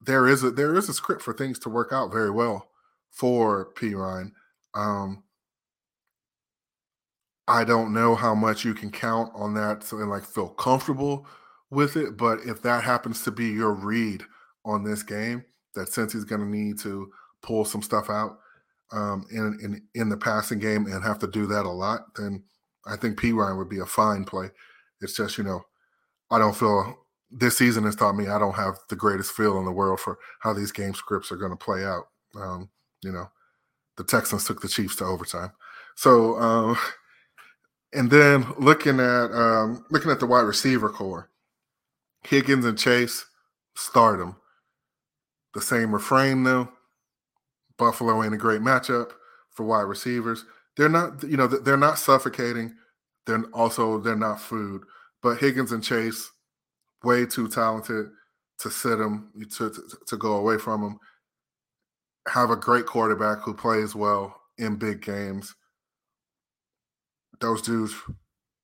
[0.00, 2.68] there is a there is a script for things to work out very well
[3.10, 4.32] for Perine.
[4.74, 5.24] Um,
[7.48, 11.26] I don't know how much you can count on that so, and like feel comfortable
[11.70, 14.22] with it, but if that happens to be your read
[14.64, 15.44] on this game,
[15.74, 17.10] that since he's going to need to
[17.42, 18.38] pull some stuff out
[18.92, 22.42] um, in, in in the passing game and have to do that a lot, then
[22.86, 24.50] I think Perine would be a fine play.
[25.00, 25.62] It's just you know
[26.30, 26.96] I don't feel
[27.30, 30.18] this season has taught me I don't have the greatest feel in the world for
[30.40, 32.08] how these game scripts are going to play out.
[32.34, 32.70] Um,
[33.02, 33.30] you know,
[33.96, 35.52] the Texans took the Chiefs to overtime.
[35.94, 36.78] So, um,
[37.92, 41.30] and then looking at um, looking at the wide receiver corps,
[42.22, 43.26] Higgins and Chase,
[43.74, 44.36] stardom.
[45.54, 46.68] The same refrain though.
[47.76, 49.12] Buffalo ain't a great matchup
[49.50, 50.44] for wide receivers.
[50.76, 52.74] They're not, you know, they're not suffocating.
[53.26, 54.82] They're also they're not food.
[55.22, 56.30] But Higgins and Chase,
[57.04, 58.06] way too talented
[58.58, 60.98] to sit him, to, to, to go away from him.
[62.28, 65.54] Have a great quarterback who plays well in big games.
[67.40, 67.94] Those dudes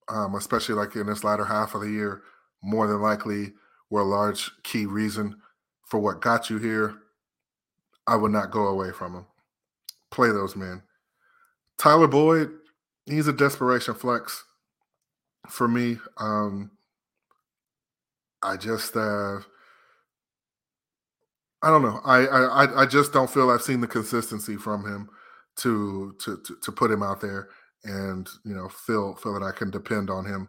[0.09, 2.23] um, especially like in this latter half of the year,
[2.63, 3.53] more than likely
[3.91, 5.37] were a large key reason
[5.87, 6.95] for what got you here.
[8.07, 9.27] I would not go away from him.
[10.11, 10.83] Play those men.
[11.79, 12.51] Tyler Boyd,
[13.05, 14.45] he's a desperation flex
[15.49, 15.99] for me.
[16.19, 16.71] Um,
[18.47, 19.39] I just uh,
[21.63, 22.01] I don't know.
[22.05, 25.09] I, I I just don't feel I've seen the consistency from him
[25.57, 27.49] to to to, to put him out there
[27.85, 30.49] and you know feel feel that I can depend on him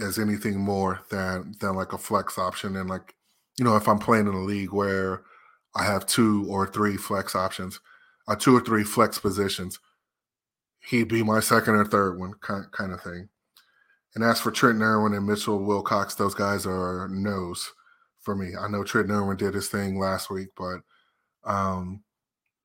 [0.00, 3.14] as anything more than than like a flex option and like
[3.58, 5.22] you know if I'm playing in a league where
[5.74, 7.80] I have two or three flex options,
[8.28, 9.80] uh, two or three flex positions,
[10.88, 13.28] he'd be my second or third one kind kind of thing.
[14.16, 17.70] And as for Trent Irwin and Mitchell Wilcox, those guys are no's
[18.22, 18.52] for me.
[18.58, 20.78] I know Trent Irwin did his thing last week, but
[21.44, 22.02] um,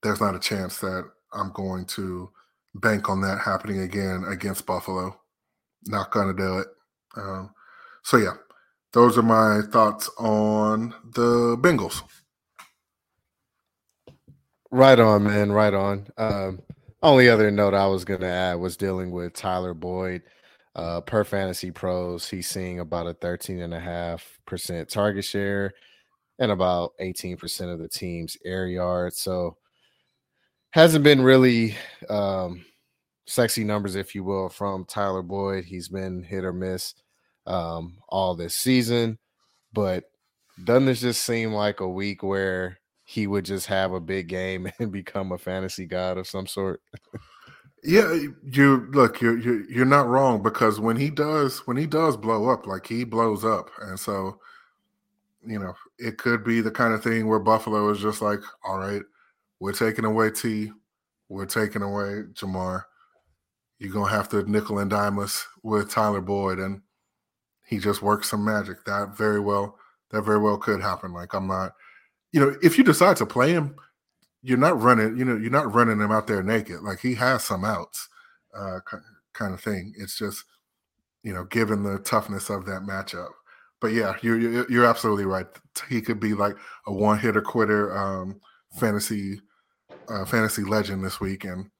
[0.01, 2.31] there's not a chance that I'm going to
[2.75, 5.19] bank on that happening again against Buffalo.
[5.87, 6.67] Not going to do it.
[7.17, 7.51] Um,
[8.01, 8.35] so, yeah,
[8.93, 12.01] those are my thoughts on the Bengals.
[14.71, 15.51] Right on, man.
[15.51, 16.07] Right on.
[16.17, 16.61] Um,
[17.03, 20.21] only other note I was going to add was dealing with Tyler Boyd.
[20.73, 25.73] Uh, per Fantasy Pros, he's seeing about a 13.5% target share
[26.39, 29.19] and about 18% of the team's air yards.
[29.19, 29.57] So
[30.71, 31.75] hasn't been really
[32.09, 32.65] um,
[33.25, 35.65] sexy numbers, if you will, from Tyler Boyd.
[35.65, 36.95] He's been hit or miss
[37.45, 39.19] um, all this season.
[39.73, 40.05] But
[40.63, 44.71] doesn't this just seem like a week where he would just have a big game
[44.79, 46.81] and become a fantasy god of some sort?
[47.83, 48.13] Yeah,
[48.43, 52.49] you look, you're you're you're not wrong because when he does when he does blow
[52.49, 54.39] up, like he blows up, and so
[55.45, 58.77] you know it could be the kind of thing where Buffalo is just like, all
[58.77, 59.01] right,
[59.59, 60.71] we're taking away T,
[61.29, 62.83] we're taking away Ja'Marr.
[63.79, 66.81] You're gonna have to nickel and dime us with Tyler Boyd, and
[67.65, 68.85] he just works some magic.
[68.85, 69.79] That very well,
[70.11, 71.13] that very well could happen.
[71.13, 71.73] Like I'm not,
[72.31, 73.75] you know, if you decide to play him,
[74.41, 76.81] you're not running, you know, you're not running him out there naked.
[76.81, 78.09] Like he has some outs,
[78.57, 78.79] uh,
[79.33, 79.93] kind of thing.
[79.97, 80.45] It's just,
[81.23, 83.29] you know, given the toughness of that matchup.
[83.79, 85.47] But yeah, you're you're absolutely right.
[85.89, 88.39] He could be like a one hitter quitter, um,
[88.79, 89.41] fantasy,
[90.07, 91.71] uh, fantasy legend this week, and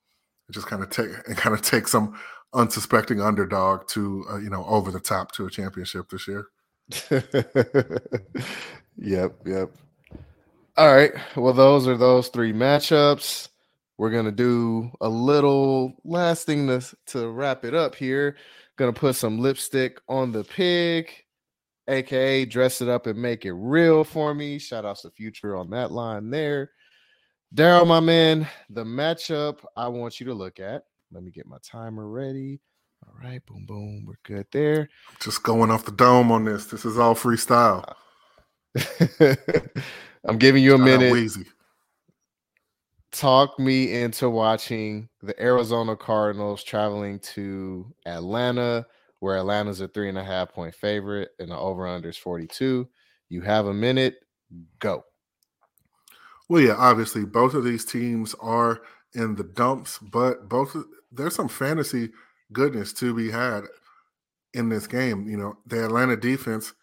[0.52, 2.20] just kind of take and kind of take some
[2.54, 6.48] unsuspecting underdog to uh, you know over the top to a championship this year.
[8.98, 9.72] yep, yep.
[10.78, 11.12] All right.
[11.36, 13.50] Well, those are those three matchups.
[13.98, 18.38] We're gonna do a little last thing to, to wrap it up here.
[18.78, 21.12] Gonna put some lipstick on the pig,
[21.90, 24.58] aka dress it up and make it real for me.
[24.60, 26.72] Shout outs to future on that line there.
[27.54, 30.84] Daryl, my man, the matchup I want you to look at.
[31.12, 32.62] Let me get my timer ready.
[33.06, 34.06] All right, boom, boom.
[34.08, 34.88] We're good there.
[35.20, 36.68] Just going off the dome on this.
[36.68, 37.94] This is all freestyle.
[40.26, 41.32] I'm giving you a minute.
[43.12, 48.86] Talk me into watching the Arizona Cardinals traveling to Atlanta,
[49.20, 52.88] where Atlanta's a three and a half point favorite, and the over under is 42.
[53.30, 54.16] You have a minute.
[54.80, 55.04] Go.
[56.48, 58.82] Well, yeah, obviously, both of these teams are
[59.14, 60.76] in the dumps, but both
[61.12, 62.10] there's some fantasy
[62.54, 63.64] goodness to be had
[64.54, 65.28] in this game.
[65.28, 66.74] You know, the Atlanta defense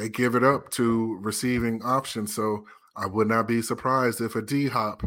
[0.00, 2.34] they give it up to receiving options.
[2.34, 2.64] So
[2.96, 5.02] I would not be surprised if a D Hop,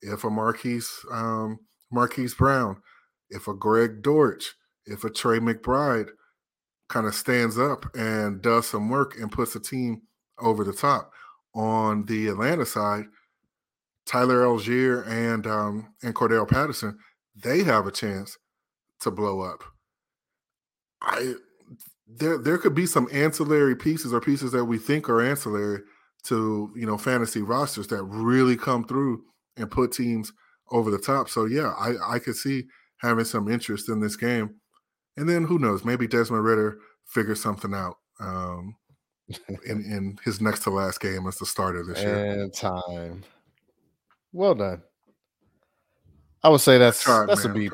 [0.00, 1.58] if a Marquise um,
[1.92, 2.80] Marquise Brown,
[3.28, 4.54] if a Greg Dortch,
[4.86, 6.08] if a Trey McBride
[6.88, 10.00] kind of stands up and does some work and puts the team
[10.38, 11.12] over the top.
[11.54, 13.04] On the Atlanta side,
[14.06, 16.98] Tyler Allgeier and um, and Cordarrelle Patterson,
[17.36, 18.38] they have a chance
[19.00, 19.62] to blow up.
[21.02, 21.34] I
[22.08, 25.82] there there could be some ancillary pieces or pieces that we think are ancillary
[26.24, 29.22] to you know fantasy rosters that really come through
[29.56, 30.32] and put teams
[30.70, 31.28] over the top.
[31.28, 32.64] So yeah, I I could see
[33.00, 34.54] having some interest in this game,
[35.16, 38.74] and then who knows, maybe Desmond Ridder figures something out um,
[39.66, 42.42] in in his next to last game as the starter this year.
[42.42, 43.24] And time.
[44.32, 44.82] Well done.
[46.42, 47.56] I would say that's Tried, that's man.
[47.56, 47.70] a B.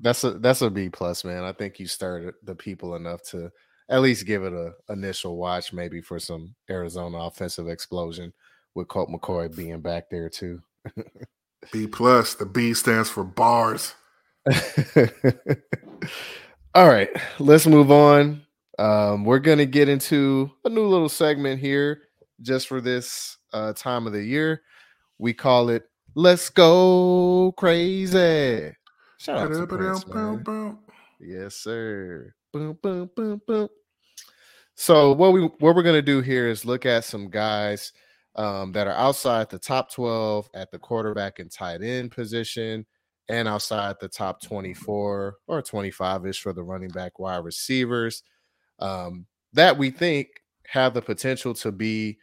[0.00, 1.44] That's a that's a B plus, man.
[1.44, 3.50] I think you stirred the people enough to
[3.88, 8.32] at least give it a initial watch, maybe for some Arizona offensive explosion
[8.74, 10.62] with Colt McCoy being back there too.
[11.72, 12.34] B plus.
[12.34, 13.94] The B stands for bars.
[16.74, 18.42] All right, let's move on.
[18.78, 22.02] Um, we're gonna get into a new little segment here
[22.40, 24.62] just for this uh, time of the year.
[25.18, 25.82] We call it
[26.14, 28.72] "Let's Go Crazy."
[29.20, 30.78] Shout out to Prince, man.
[31.20, 32.32] Yes, sir.
[32.54, 33.68] Boom, boom, boom, boom.
[34.76, 37.92] So what we what we're gonna do here is look at some guys
[38.36, 42.86] um, that are outside the top 12 at the quarterback and tight end position,
[43.28, 48.22] and outside the top 24 or 25 ish for the running back wide receivers.
[48.78, 50.28] Um, that we think
[50.66, 52.16] have the potential to be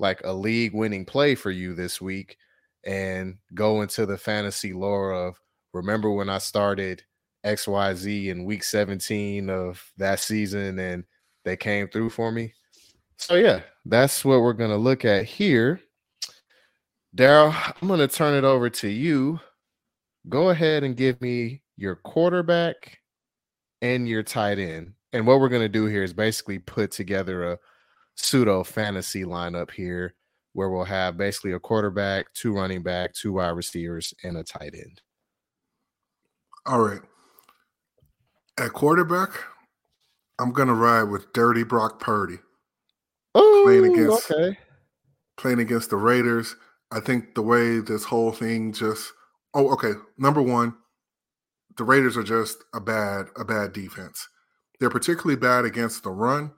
[0.00, 2.36] like a league winning play for you this week
[2.84, 5.36] and go into the fantasy lore of
[5.72, 7.02] remember when I started
[7.44, 11.04] XYZ in week 17 of that season and
[11.44, 12.54] they came through for me.
[13.16, 15.80] So yeah, that's what we're gonna look at here.
[17.16, 19.40] Daryl, I'm gonna turn it over to you.
[20.28, 22.98] Go ahead and give me your quarterback
[23.80, 24.94] and your tight end.
[25.12, 27.58] And what we're gonna do here is basically put together a
[28.14, 30.14] pseudo fantasy lineup here
[30.52, 34.74] where we'll have basically a quarterback, two running back, two wide receivers, and a tight
[34.74, 35.00] end.
[36.64, 37.00] All right.
[38.58, 39.30] At quarterback,
[40.38, 42.38] I'm gonna ride with Dirty Brock Purdy.
[43.34, 44.58] Oh, playing against okay.
[45.36, 46.54] playing against the Raiders.
[46.90, 49.12] I think the way this whole thing just
[49.54, 49.92] oh okay.
[50.18, 50.74] Number one,
[51.76, 54.28] the Raiders are just a bad a bad defense.
[54.78, 56.52] They're particularly bad against the run,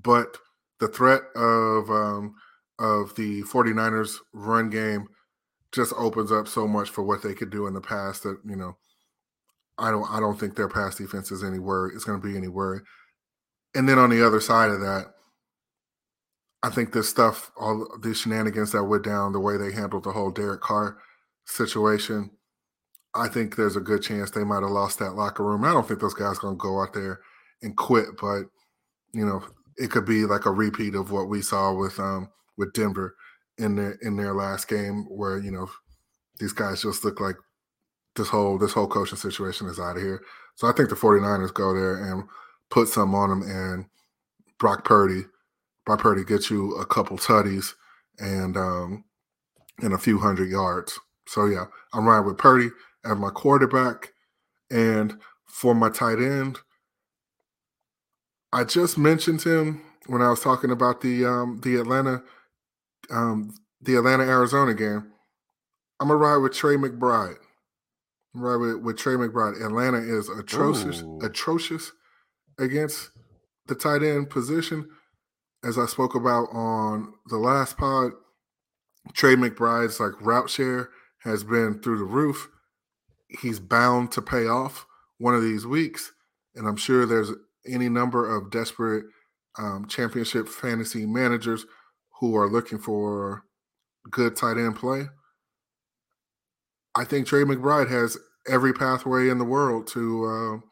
[0.00, 0.36] but
[0.78, 2.34] the threat of um,
[2.78, 5.08] of the 49ers run game
[5.72, 8.56] just opens up so much for what they could do in the past that you
[8.56, 8.76] know
[9.82, 12.36] I don't I don't think their pass defense is any worry it's going to be
[12.36, 12.84] anywhere.
[13.74, 15.06] And then on the other side of that,
[16.62, 20.12] I think this stuff, all these shenanigans that went down, the way they handled the
[20.12, 20.98] whole Derek Carr
[21.46, 22.30] situation,
[23.14, 25.64] I think there's a good chance they might have lost that locker room.
[25.64, 27.20] I don't think those guys going to go out there
[27.62, 28.44] and quit, but
[29.12, 29.42] you know,
[29.76, 33.16] it could be like a repeat of what we saw with um with Denver
[33.58, 35.68] in their in their last game, where you know
[36.38, 37.36] these guys just look like
[38.16, 40.22] this whole this whole coaching situation is out of here.
[40.54, 42.24] So I think the 49ers go there and
[42.70, 43.86] put some on them and
[44.58, 45.24] Brock Purdy
[45.84, 47.74] Brock Purdy gets you a couple tutties
[48.18, 49.04] and um,
[49.80, 50.98] and a few hundred yards.
[51.26, 52.70] So yeah, I'm riding with Purdy
[53.04, 54.12] as my quarterback,
[54.70, 56.58] and for my tight end,
[58.52, 62.22] I just mentioned him when I was talking about the um, the Atlanta
[63.10, 65.12] um, the Atlanta Arizona game.
[66.00, 67.36] I'm gonna ride with Trey McBride.
[68.34, 69.64] I'm with, with Trey McBride.
[69.64, 71.20] Atlanta is atrocious, Ooh.
[71.22, 71.92] atrocious
[72.58, 73.10] against
[73.66, 74.88] the tight end position
[75.64, 78.12] as I spoke about on the last pod,
[79.14, 82.48] Trey McBride's like route share has been through the roof.
[83.40, 84.86] He's bound to pay off
[85.18, 86.12] one of these weeks,
[86.54, 87.30] and I'm sure there's
[87.66, 89.04] any number of desperate
[89.58, 91.64] um, championship fantasy managers
[92.20, 93.44] who are looking for
[94.10, 95.04] good tight end play.
[96.94, 98.18] I think Trey McBride has
[98.48, 100.66] every pathway in the world to uh,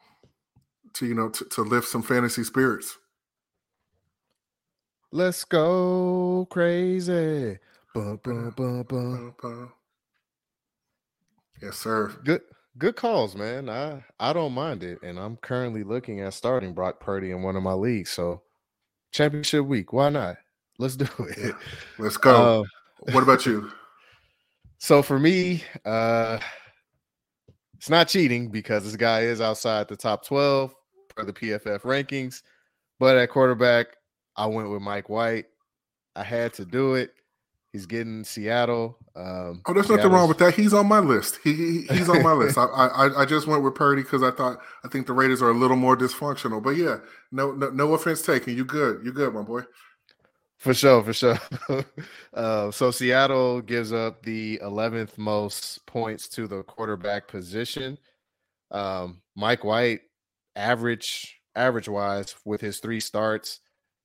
[0.93, 2.97] to you know to, to lift some fantasy spirits.
[5.11, 7.57] Let's go crazy.
[7.93, 9.73] Bum, bum, bum,
[11.61, 12.13] yes, sir.
[12.23, 12.41] Good
[12.77, 13.69] good calls, man.
[13.69, 14.99] I I don't mind it.
[15.03, 18.11] And I'm currently looking at starting Brock Purdy in one of my leagues.
[18.11, 18.41] So
[19.11, 20.37] championship week, why not?
[20.77, 21.37] Let's do it.
[21.37, 21.51] Yeah.
[21.97, 22.61] Let's go.
[22.61, 23.71] Uh, what about you?
[24.81, 26.39] So for me, uh
[27.75, 30.75] it's not cheating because this guy is outside the top 12
[31.15, 32.41] for the PFF rankings.
[32.99, 33.87] But at quarterback,
[34.35, 35.45] I went with Mike White.
[36.15, 37.11] I had to do it.
[37.71, 38.97] He's getting Seattle.
[39.15, 40.55] Um, oh, there's nothing wrong with that.
[40.55, 41.39] He's on my list.
[41.43, 42.57] He, he he's on my list.
[42.57, 45.51] I, I I just went with Purdy because I thought I think the Raiders are
[45.51, 46.61] a little more dysfunctional.
[46.61, 46.97] But yeah,
[47.31, 48.57] no no, no offense taken.
[48.57, 49.05] You good?
[49.05, 49.61] You good, my boy?
[50.61, 51.39] For sure, for sure.
[52.35, 57.97] uh, so Seattle gives up the 11th most points to the quarterback position.
[58.69, 60.01] Um, Mike White,
[60.55, 63.59] average average wise, with his three starts,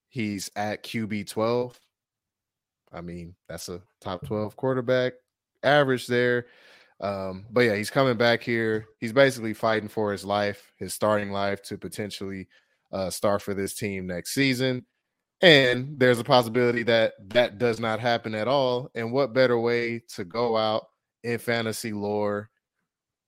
[0.09, 1.79] He's at QB 12.
[2.91, 5.13] I mean, that's a top 12 quarterback
[5.63, 6.47] average there.
[7.03, 8.87] Um, but yeah, he's coming back here.
[8.99, 12.49] He's basically fighting for his life, his starting life to potentially
[12.93, 14.87] uh, start for this team next season.
[15.43, 18.91] And there's a possibility that that does not happen at all.
[18.95, 20.87] And what better way to go out
[21.23, 22.49] in fantasy lore,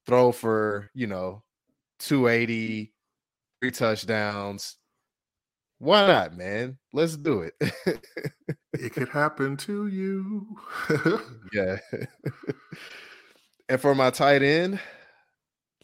[0.07, 1.43] throw for, you know,
[1.99, 2.93] 280,
[3.61, 4.77] three touchdowns,
[5.79, 6.79] why not, man?
[6.93, 7.55] Let's do it.
[8.73, 10.57] it could happen to you.
[11.53, 11.77] yeah.
[13.69, 14.81] and for my tight end,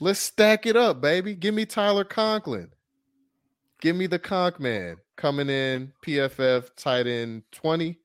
[0.01, 1.35] let's stack it up, baby.
[1.35, 2.70] Give me Tyler Conklin.
[3.81, 7.99] Give me the Conk man coming in PFF tight end 20.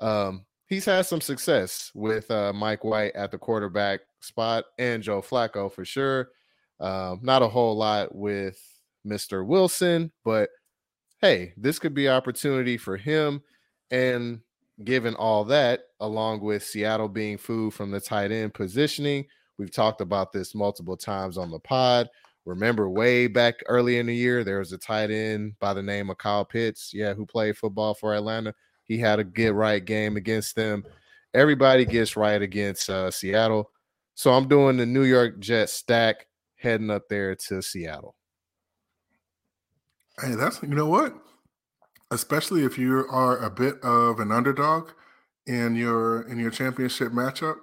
[0.00, 5.20] Um, he's had some success with uh, Mike White at the quarterback spot and Joe
[5.20, 6.30] Flacco for sure.
[6.78, 8.58] Um, not a whole lot with
[9.06, 9.44] Mr.
[9.44, 10.50] Wilson, but
[11.20, 13.42] hey, this could be opportunity for him.
[13.90, 14.40] And
[14.84, 19.26] given all that, along with Seattle being food from the tight end positioning,
[19.58, 22.08] we've talked about this multiple times on the pod.
[22.44, 26.10] Remember, way back early in the year, there was a tight end by the name
[26.10, 28.54] of Kyle Pitts, yeah, who played football for Atlanta.
[28.84, 30.84] He had a get right game against them.
[31.34, 33.70] Everybody gets right against uh, Seattle.
[34.14, 36.26] So I'm doing the New York Jets stack
[36.56, 38.16] heading up there to Seattle.
[40.20, 41.14] Hey, that's you know what?
[42.10, 44.90] Especially if you are a bit of an underdog
[45.46, 47.56] in your in your championship matchup,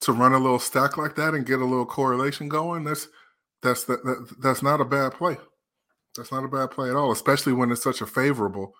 [0.00, 3.08] to run a little stack like that and get a little correlation going, that's
[3.62, 5.36] that's that, that that's not a bad play.
[6.16, 8.74] That's not a bad play at all, especially when it's such a favorable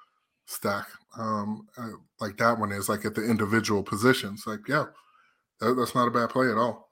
[0.47, 4.45] stack um, uh, like that one is, like at the individual positions.
[4.47, 4.87] Like, yeah,
[5.61, 6.91] that, that's not a bad play at all.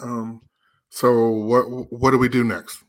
[0.00, 0.42] Um,
[0.90, 2.82] so what what do we do next?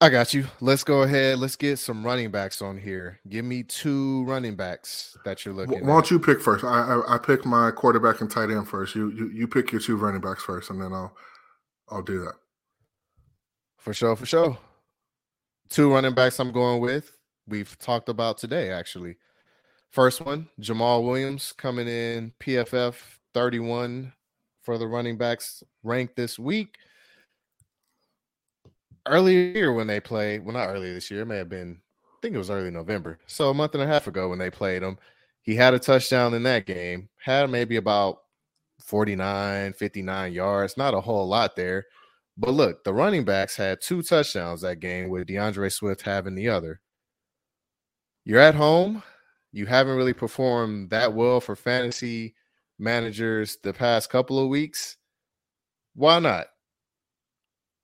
[0.00, 0.46] I got you.
[0.60, 1.38] Let's go ahead.
[1.38, 3.20] Let's get some running backs on here.
[3.28, 5.86] Give me two running backs that you're looking.
[5.86, 6.64] Why don't you pick first?
[6.64, 8.94] I, I I pick my quarterback and tight end first.
[8.94, 11.16] You you you pick your two running backs first, and then I'll
[11.88, 12.34] I'll do that.
[13.78, 14.58] For sure, for sure.
[15.68, 17.12] Two running backs I'm going with.
[17.46, 19.16] We've talked about today, actually.
[19.90, 22.94] First one, Jamaal Williams coming in PFF
[23.32, 24.12] 31
[24.62, 26.78] for the running backs ranked this week.
[29.06, 32.34] Earlier when they played, well, not earlier this year, it may have been, I think
[32.34, 33.18] it was early November.
[33.26, 34.98] So a month and a half ago when they played him,
[35.42, 38.23] he had a touchdown in that game, had maybe about
[38.84, 41.86] 49, 59 yards, not a whole lot there.
[42.36, 46.48] But look, the running backs had two touchdowns that game with D'Andre Swift having the
[46.48, 46.80] other.
[48.24, 49.02] You're at home.
[49.52, 52.34] You haven't really performed that well for fantasy
[52.78, 54.96] managers the past couple of weeks.
[55.94, 56.46] Why not?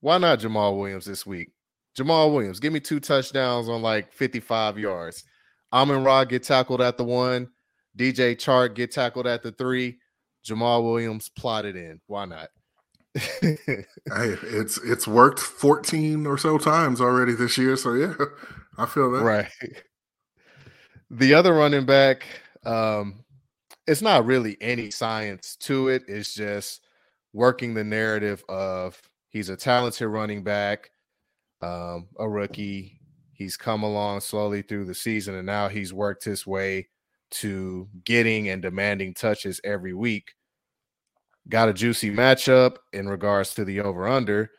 [0.00, 1.50] Why not Jamaal Williams this week?
[1.96, 5.24] Jamaal Williams, give me two touchdowns on like 55 yards.
[5.72, 7.48] Amon Ra get tackled at the one.
[7.96, 9.98] DJ Chark get tackled at the three.
[10.46, 12.00] Jamaal Williams plotted in.
[12.06, 12.48] Why not?
[13.14, 13.56] hey,
[14.06, 17.76] it's it's worked 14 or so times already this year.
[17.76, 18.14] So yeah,
[18.78, 19.22] I feel that.
[19.22, 19.48] Right.
[21.10, 22.24] The other running back,
[22.64, 23.24] um,
[23.88, 26.04] it's not really any science to it.
[26.06, 26.86] It's just
[27.32, 30.90] working the narrative of he's a talented running back,
[31.62, 33.00] um, a rookie.
[33.32, 36.88] He's come along slowly through the season, and now he's worked his way
[37.30, 40.32] to getting and demanding touches every week.
[41.48, 44.50] Got a juicy matchup in regards to the over under.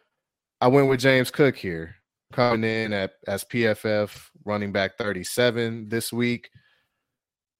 [0.60, 1.96] I went with James Cook here,
[2.32, 6.50] coming in at as PFF running back 37 this week.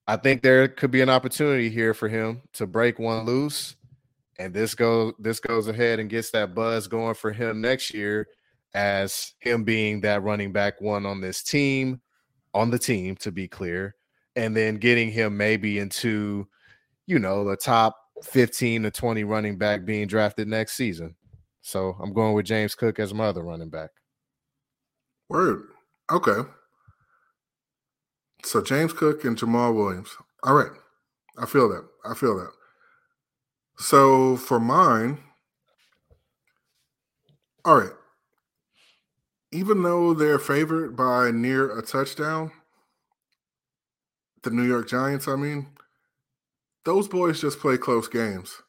[0.08, 3.76] I think there could be an opportunity here for him to break one loose.
[4.40, 8.28] And this goes this goes ahead and gets that buzz going for him next year
[8.74, 12.02] as him being that running back one on this team,
[12.54, 13.96] on the team to be clear,
[14.36, 16.48] and then getting him maybe into,
[17.08, 21.16] you know, the top 15 to 20 running back being drafted next season.
[21.62, 23.92] So I'm going with James Cook as my other running back.
[25.30, 25.64] Word.
[26.12, 26.48] Okay.
[28.44, 30.10] So James Cook and Jamaal Williams.
[30.44, 30.72] All right.
[31.38, 31.88] I feel that.
[32.06, 32.52] I feel that.
[33.78, 35.20] So for mine,
[37.64, 37.94] all right.
[39.52, 42.52] Even though they're favored by near a touchdown,
[44.44, 45.68] the New York Giants, I mean,
[46.86, 48.62] those boys just play close games.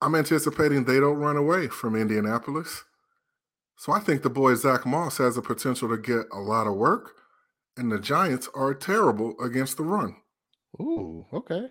[0.00, 2.84] I'm anticipating they don't run away from Indianapolis.
[3.76, 6.76] So I think the boy Zach Moss has the potential to get a lot of
[6.76, 7.12] work
[7.76, 10.16] and the Giants are terrible against the run.
[10.80, 11.68] Ooh, okay.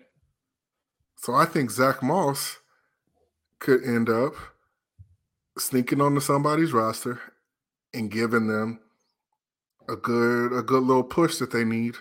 [1.16, 2.58] So I think Zach Moss
[3.58, 4.34] could end up
[5.58, 7.20] sneaking onto somebody's roster
[7.92, 8.80] and giving them
[9.88, 11.96] a good a good little push that they need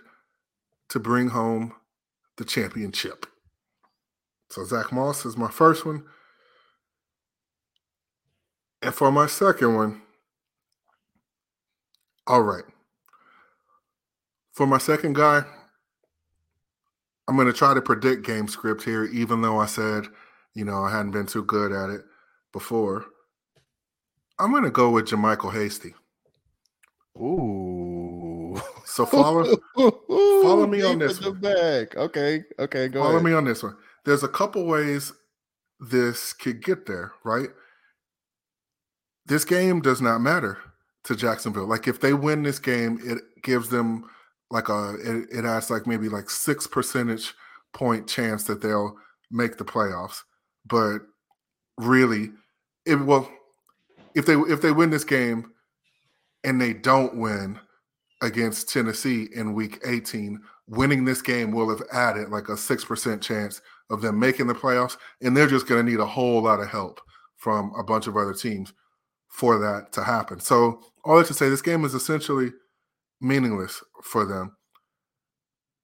[0.89, 1.73] to bring home
[2.37, 3.25] the championship.
[4.49, 6.03] So Zach Moss is my first one.
[8.81, 10.01] And for my second one,
[12.25, 12.63] all right.
[14.53, 15.43] For my second guy,
[17.27, 20.07] I'm going to try to predict game script here, even though I said,
[20.55, 22.01] you know, I hadn't been too good at it
[22.51, 23.05] before.
[24.39, 25.93] I'm going to go with JaMycal Hasty.
[27.17, 27.88] Ooh.
[28.89, 31.39] So follow follow me on this one.
[31.39, 31.95] Back.
[31.95, 32.43] Okay.
[32.57, 32.87] Okay.
[32.87, 33.23] Go follow ahead.
[33.23, 33.75] me on this one.
[34.03, 35.13] There's a couple ways
[35.79, 37.49] this could get there, right?
[39.27, 40.57] This game does not matter
[41.03, 41.67] to Jacksonville.
[41.67, 44.09] Like if they win this game, it gives them
[44.49, 47.35] like a it, it has like maybe like six percentage
[47.73, 48.95] point chance that they'll
[49.29, 50.23] make the playoffs.
[50.65, 51.01] But
[51.77, 52.31] really,
[52.87, 53.29] it well,
[54.15, 55.51] if they if they win this game
[56.43, 57.59] and they don't win
[58.21, 63.61] against Tennessee in week 18, winning this game will have added like a 6% chance
[63.89, 64.97] of them making the playoffs.
[65.21, 66.99] And they're just going to need a whole lot of help
[67.37, 68.73] from a bunch of other teams
[69.29, 70.39] for that to happen.
[70.39, 72.51] So, all that to say, this game is essentially
[73.21, 74.55] meaningless for them.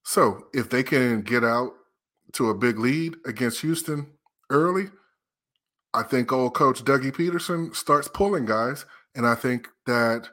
[0.03, 1.71] So, if they can get out
[2.33, 4.07] to a big lead against Houston
[4.49, 4.87] early,
[5.93, 8.85] I think old coach Dougie Pederson starts pulling guys.
[9.15, 10.27] And I think that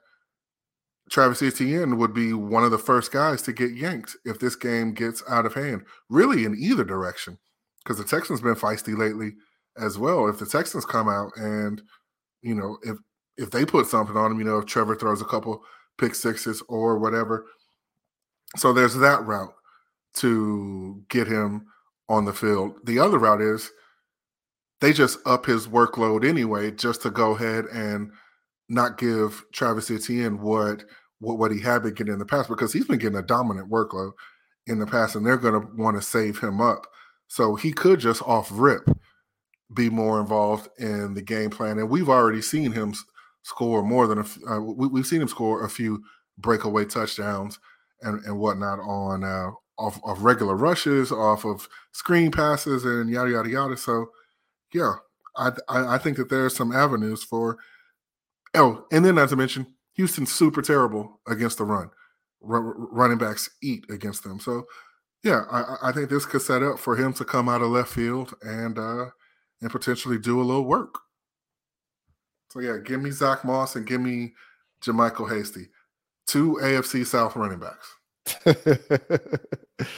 [1.13, 4.95] Travis Etienne would be one of the first guys to get yanked if this game
[4.95, 7.37] gets out of hand, really in either direction,
[7.85, 9.35] because the Texans been feisty lately
[9.77, 10.27] as well.
[10.27, 11.83] If the Texans come out and
[12.41, 12.97] you know if
[13.37, 15.63] if they put something on him, you know if Trevor throws a couple
[15.99, 17.45] pick sixes or whatever,
[18.57, 19.53] so there's that route
[20.15, 21.67] to get him
[22.09, 22.77] on the field.
[22.85, 23.71] The other route is
[24.81, 28.13] they just up his workload anyway, just to go ahead and
[28.71, 30.85] not give Travis Etienne what
[31.23, 33.71] what, what he had been getting in the past because he's been getting a dominant
[33.71, 34.13] workload
[34.67, 36.87] in the past, and they're going to want to save him up.
[37.29, 38.89] So he could just off rip
[39.73, 42.95] be more involved in the game plan, and we've already seen him
[43.43, 44.51] score more than a.
[44.51, 46.03] Uh, we, have seen him score a few
[46.39, 47.59] breakaway touchdowns
[48.03, 53.31] and, and whatnot on uh, off of regular rushes, off of screen passes, and yada
[53.31, 53.77] yada yada.
[53.77, 54.11] So,
[54.75, 54.95] yeah,
[55.37, 57.59] I I, I think that there are some avenues for.
[58.55, 61.91] Oh, and then as I mentioned, Houston's super terrible against the run.
[62.47, 64.41] R- running backs eat against them.
[64.41, 64.65] So,
[65.23, 67.91] yeah, I, I, think this could set up for him to come out of left
[67.91, 69.07] field and uh,
[69.61, 70.99] and potentially do a little work.
[72.51, 74.35] So yeah, give me Zach Moss and give me
[74.85, 75.69] JaMycal Hasty,
[76.27, 77.95] two AFC South running backs.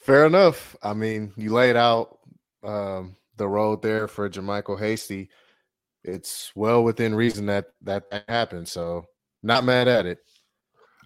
[0.00, 0.76] Fair enough.
[0.82, 2.18] I mean, you laid out
[2.64, 5.30] um, the road there for JaMycal Hasty
[6.08, 8.68] it's well within reason that that, happened.
[8.68, 9.04] So
[9.42, 10.18] not mad at it.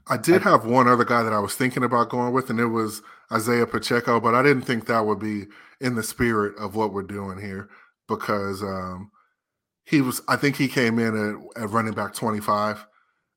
[0.08, 2.66] I did have one other guy that I was thinking about going with, and it
[2.66, 5.46] was Isaiah Pacheco, but I didn't think that would be
[5.80, 7.68] in the spirit of what we're doing here
[8.08, 9.10] because um,
[9.84, 10.20] he was.
[10.28, 11.16] I think he came in
[11.56, 12.84] at, at running back twenty five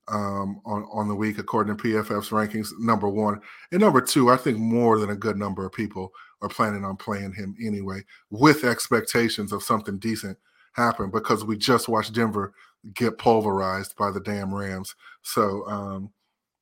[0.07, 2.69] um, on on the week according to PFF's rankings.
[2.79, 3.41] Number one
[3.71, 6.11] and number two, I think more than a good number of people
[6.41, 10.37] are planning on playing him anyway, with expectations of something decent
[10.75, 12.53] happen because we just watched Denver
[12.93, 14.95] get pulverized by the damn Rams.
[15.23, 16.11] So, um,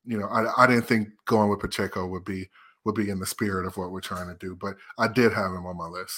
[0.06, 2.50] you know, I, I didn't think going with Pacheco would be
[2.86, 5.52] would be in the spirit of what we're trying to do, but I did have
[5.52, 6.16] him on my list.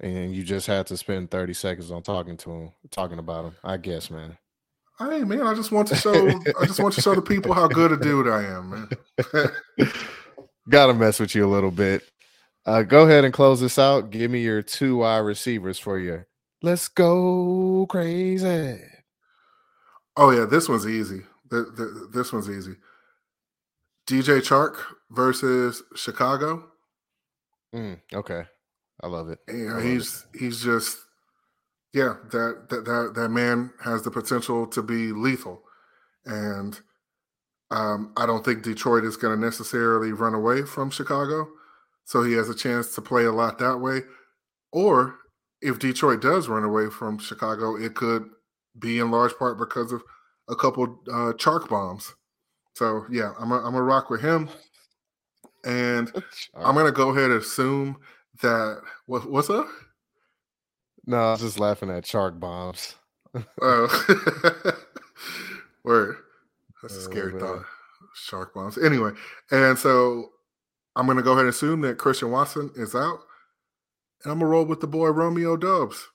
[0.00, 3.56] And you just had to spend 30 seconds on talking to him, talking about him.
[3.64, 4.36] I guess, man.
[4.98, 6.28] Hey man, I just want to show
[6.58, 9.90] I just want to show the people how good a dude I am, man.
[10.68, 12.02] Gotta mess with you a little bit.
[12.66, 14.10] Uh, go ahead and close this out.
[14.10, 16.24] Give me your two wide receivers for you.
[16.62, 18.80] Let's go crazy.
[20.16, 21.20] Oh yeah, this one's easy.
[21.48, 22.74] The, the, this one's easy.
[24.08, 24.78] DJ Chark
[25.10, 26.64] versus Chicago.
[27.72, 28.44] Mm, okay,
[29.00, 29.38] I love it.
[29.48, 30.40] Yeah, he's it.
[30.40, 30.98] he's just
[31.92, 35.62] yeah that, that that that man has the potential to be lethal,
[36.24, 36.80] and
[37.70, 41.48] um, I don't think Detroit is going to necessarily run away from Chicago
[42.06, 44.02] so he has a chance to play a lot that way.
[44.72, 45.16] Or
[45.60, 48.30] if Detroit does run away from Chicago, it could
[48.78, 50.02] be in large part because of
[50.48, 52.14] a couple uh, Chark bombs.
[52.74, 54.48] So yeah, I'm a, I'm a rock with him,
[55.64, 56.12] and
[56.54, 57.96] I'm gonna go ahead and assume
[58.40, 59.66] that what what's up?
[61.06, 62.94] No, I was just laughing at Chark bombs.
[63.60, 64.72] Oh,
[65.84, 66.16] word.
[66.82, 67.64] That's a oh, scary oh, thought.
[68.14, 68.78] Shark bombs.
[68.78, 69.12] Anyway,
[69.50, 70.30] and so
[70.96, 73.20] I'm going to go ahead and assume that Christian Watson is out,
[74.24, 76.08] and I'm going to roll with the boy Romeo Doubs.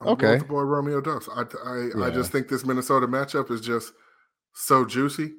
[0.00, 1.28] I'm okay, the boy Romeo Doubs.
[1.34, 2.04] I I, yeah.
[2.04, 3.92] I just think this Minnesota matchup is just
[4.54, 5.34] so juicy,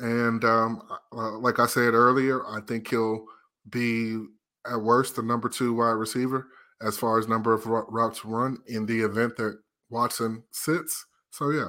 [0.00, 3.24] and um, uh, like I said earlier, I think he'll
[3.68, 4.24] be
[4.66, 6.48] at worst the number two wide receiver
[6.82, 9.58] as far as number of routes run in the event that
[9.90, 11.06] Watson sits.
[11.30, 11.68] So yeah,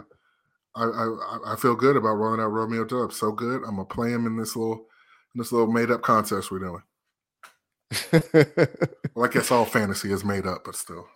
[0.75, 3.17] I I, I feel good about rolling out Romeo Doubs.
[3.17, 4.85] So good, I'm gonna play him in this little
[5.35, 6.83] this little made up contest we're doing.
[9.15, 11.07] well, I guess all fantasy is made up, but still.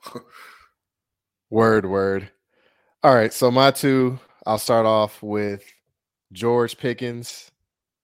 [1.50, 2.30] word, word.
[3.04, 3.34] All right.
[3.34, 5.64] So my two, I'll start off with
[6.32, 7.52] George Pickens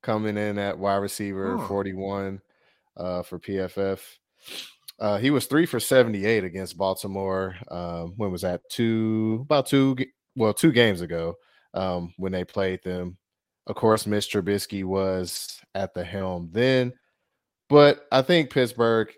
[0.03, 1.67] coming in at wide receiver oh.
[1.67, 2.41] 41
[2.97, 3.99] uh, for PFF.
[4.99, 7.55] Uh, he was three for 78 against Baltimore.
[7.69, 8.61] Um, when was that?
[8.69, 9.97] Two, about two,
[10.35, 11.35] well, two games ago
[11.73, 13.17] um, when they played them.
[13.67, 14.41] Of course, Mr.
[14.41, 16.93] Trubisky was at the helm then.
[17.69, 19.11] But I think Pittsburgh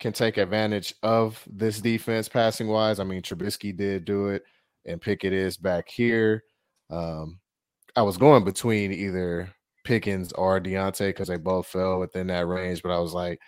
[0.00, 3.00] can take advantage of this defense passing wise.
[3.00, 4.42] I mean, Trubisky did do it,
[4.86, 6.44] and Pickett is back here.
[6.90, 7.40] Um,
[7.96, 9.52] I was going between either
[9.84, 13.40] Pickens or Diontae because they both fell within that range, but I was like,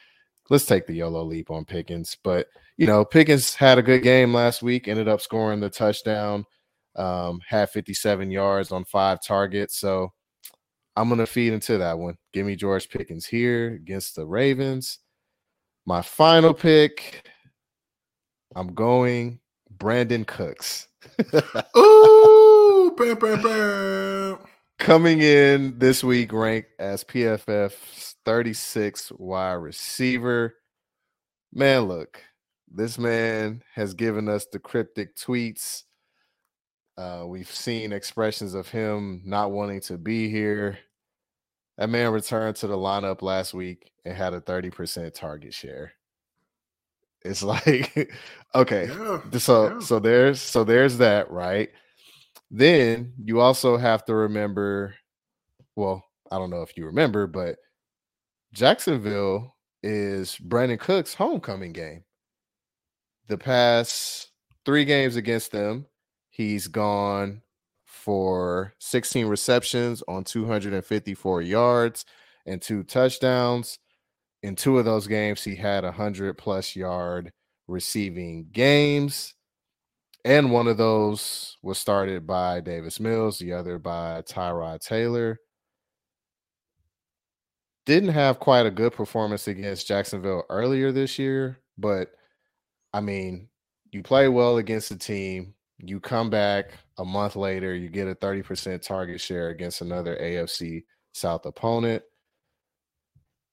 [0.50, 2.16] let's take the YOLO leap on Pickens.
[2.22, 6.44] But you know, Pickens had a good game last week, ended up scoring the touchdown,
[6.96, 9.78] um, had 57 yards on five targets.
[9.78, 10.12] So
[10.96, 12.16] I'm gonna feed into that one.
[12.32, 14.98] Give me George Pickens here against the Ravens.
[15.86, 17.28] My final pick,
[18.54, 19.40] I'm going
[19.76, 20.88] Brandin Cooks.
[21.76, 24.38] Ooh, bam, bam, bam.
[24.78, 30.54] Coming in this week, ranked as PFF's 36 wide receiver.
[31.52, 32.22] Man, look,
[32.72, 35.82] this man has given us the cryptic tweets.
[37.00, 40.78] Uh, we've seen expressions of him not wanting to be here.
[41.78, 45.92] That man returned to the lineup last week and had a 30% target share.
[47.22, 48.12] It's like,
[48.54, 48.88] okay.
[48.88, 49.80] Yeah, so yeah.
[49.80, 51.70] so there's so there's that, right?
[52.50, 54.94] Then you also have to remember,
[55.76, 57.56] well, I don't know if you remember, but
[58.52, 62.04] Jacksonville is Brandin Cooks' homecoming game.
[63.28, 64.32] The past
[64.66, 65.86] three games against them,
[66.40, 67.42] he's gone
[67.84, 72.06] for 16 receptions on 254 yards
[72.46, 73.78] and two touchdowns.
[74.42, 77.30] In two of those games, he had a 100 plus yard
[77.68, 79.34] receiving games.
[80.24, 85.38] And one of those was started by Davis Mills, the other by Tyrod Taylor.
[87.84, 92.12] Didn't have quite a good performance against Jacksonville earlier this year, but
[92.94, 93.48] I mean,
[93.90, 98.14] you play well against the team you come back a month later, you get a
[98.14, 102.02] 30% target share against another AFC South opponent.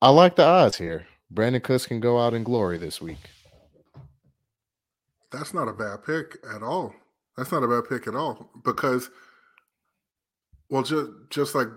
[0.02, 1.08] I like the odds here.
[1.34, 3.18] Brandin Cooks can go out in glory this week.
[5.32, 6.94] That's not a bad pick at all.
[7.36, 9.10] That's not a bad pick at all because,
[10.70, 11.68] well, just just like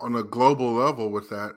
[0.00, 1.54] on a global level with that,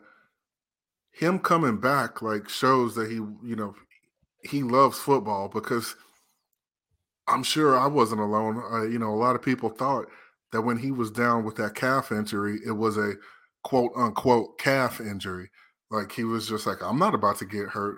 [1.11, 3.75] him coming back like shows that he, you know,
[4.43, 5.95] he loves football because–
[7.27, 8.63] I'm sure I wasn't alone.
[8.71, 10.07] Uh, you know, a lot of people thought
[10.51, 13.13] that when he was down with that calf injury, it was a
[13.63, 15.49] quote unquote calf injury.
[15.89, 17.97] Like he was just like, I'm not about to get hurt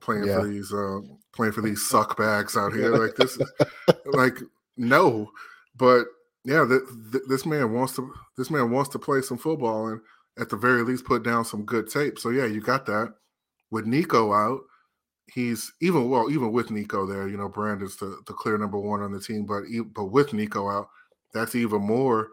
[0.00, 0.40] playing yeah.
[0.40, 1.00] for these uh,
[1.34, 2.90] playing for these suck bags out here.
[2.90, 3.52] Like this, is,
[4.06, 4.38] like
[4.76, 5.30] no.
[5.76, 6.04] But
[6.44, 10.00] yeah, th- th- this man wants to this man wants to play some football and
[10.38, 12.18] at the very least put down some good tape.
[12.18, 13.14] So yeah, you got that
[13.70, 14.60] with Nico out
[15.32, 19.02] he's even well, even with Nico there, you know, Brandin's the, the clear number one
[19.02, 19.64] on the team, but
[19.94, 20.88] but with Nico out,
[21.32, 22.28] that's even more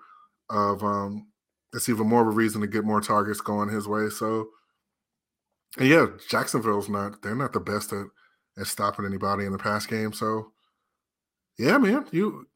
[0.49, 1.27] of um
[1.71, 4.09] that's even more of a reason to get more targets going his way.
[4.09, 4.49] So
[5.77, 8.05] and yeah, Jacksonville's not they're not the best at,
[8.59, 10.13] at stopping anybody in the pass game.
[10.13, 10.51] So
[11.57, 12.47] yeah, man, you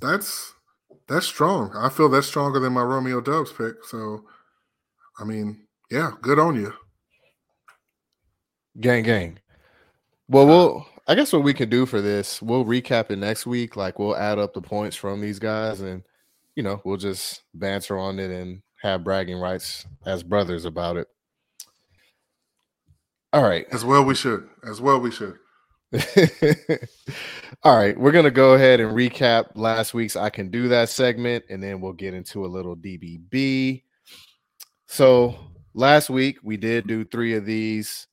[0.00, 0.54] that's
[1.08, 1.72] that's strong.
[1.76, 3.84] I feel that's stronger than my Romeo Doubs pick.
[3.84, 4.24] So
[5.18, 6.72] I mean, yeah, good on you.
[8.80, 9.38] Gang gang.
[10.28, 13.76] Well, we'll I guess what we can do for this, we'll recap it next week.
[13.76, 16.02] Like we'll add up the points from these guys and
[16.54, 21.08] you know, we'll just banter on it and have bragging rights as brothers about it.
[23.32, 23.66] All right.
[23.72, 24.48] As well we should.
[24.68, 25.38] As well we should.
[27.62, 31.44] All right, we're gonna go ahead and recap last week's I can do that segment,
[31.50, 33.82] and then we'll get into a little DBB.
[34.86, 35.36] So
[35.74, 38.06] last week we did do three of these.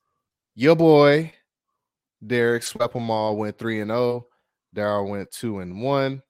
[0.55, 1.31] Your boy
[2.25, 4.27] Derek swept them all, went 3 and 0.
[4.75, 6.21] Daryl went 2 and 1.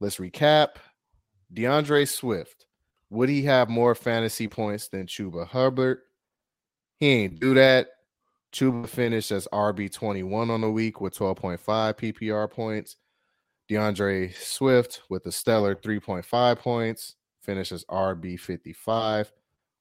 [0.00, 0.76] Let's recap.
[1.52, 2.66] D'Andre Swift.
[3.10, 5.98] Would he have more fantasy points than Chuba Hubbard?
[6.98, 7.88] He ain't do that.
[8.52, 12.96] Chuba finished as RB21 on the week with 12.5 PPR points.
[13.68, 19.30] D'Andre Swift with a stellar 3.5 points, finishes RB55.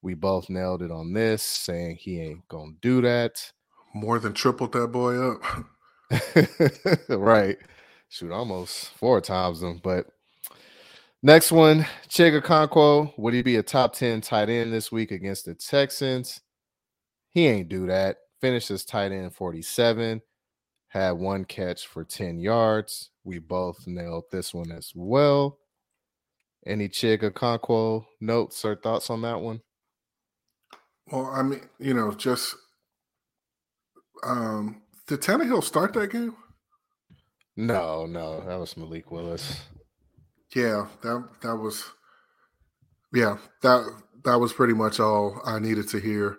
[0.02, 3.52] We both nailed it on this, saying he ain't gonna do that
[3.96, 5.42] more than tripled that boy up.
[7.10, 7.58] right.
[8.10, 9.80] Shoot, almost four times them.
[9.82, 10.08] But
[11.24, 13.18] next one, Chig Okonkwo.
[13.18, 16.42] Would he be a top 10 tight end this week against the Texans?
[17.30, 18.18] He ain't do that.
[18.42, 20.22] Finishes tight end 47.
[20.90, 23.10] Had one catch for 10 yards.
[23.24, 25.58] We both nailed this one as well.
[26.66, 29.62] Any Chig Okonkwo notes or thoughts on that one?
[31.12, 32.56] Well, I mean, you know, just
[34.24, 36.36] um, did Tannehill start that game?
[37.58, 39.62] No, no, that was Malik Willis.
[40.54, 41.84] Yeah, that that was
[43.14, 43.86] yeah, that
[44.24, 46.38] that was pretty much all I needed to hear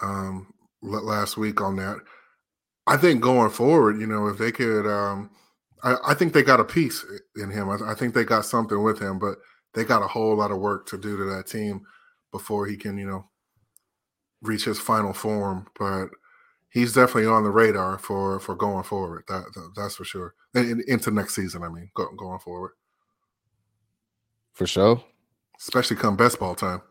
[0.00, 0.52] um
[0.82, 1.98] last week on that.
[2.86, 5.30] I think going forward, you know, if they could, um,
[5.82, 7.04] I, I think they got a piece
[7.36, 7.70] in him.
[7.70, 9.36] I, I, think they got something with him, but
[9.72, 11.80] they got a whole lot of work to do to that team
[12.30, 13.24] before he can, you know,
[14.42, 15.66] reach his final form.
[15.78, 16.08] But
[16.74, 19.24] he's definitely on the radar for for going forward.
[19.28, 20.34] That, that that's for sure.
[20.54, 22.72] And, into next season, I mean, go, going forward.
[24.52, 25.02] For sure.
[25.58, 26.82] Especially come best ball time.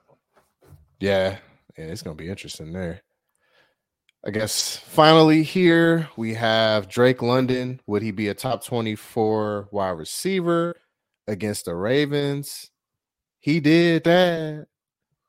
[0.99, 1.37] Yeah,
[1.77, 3.03] yeah, it's gonna be interesting there.
[4.25, 7.81] I guess finally here we have Drake London.
[7.85, 10.75] Would he be a top 24 wide receiver
[11.27, 12.71] against the Ravens?
[13.39, 14.67] He did that.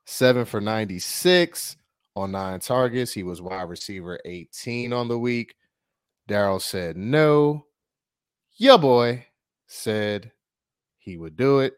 [0.05, 1.75] Seven for 96
[2.15, 3.13] on nine targets.
[3.13, 5.55] He was wide receiver 18 on the week.
[6.29, 7.65] Daryl said no.
[8.57, 9.25] Yeah, boy
[9.67, 10.31] said
[10.97, 11.75] he would do it.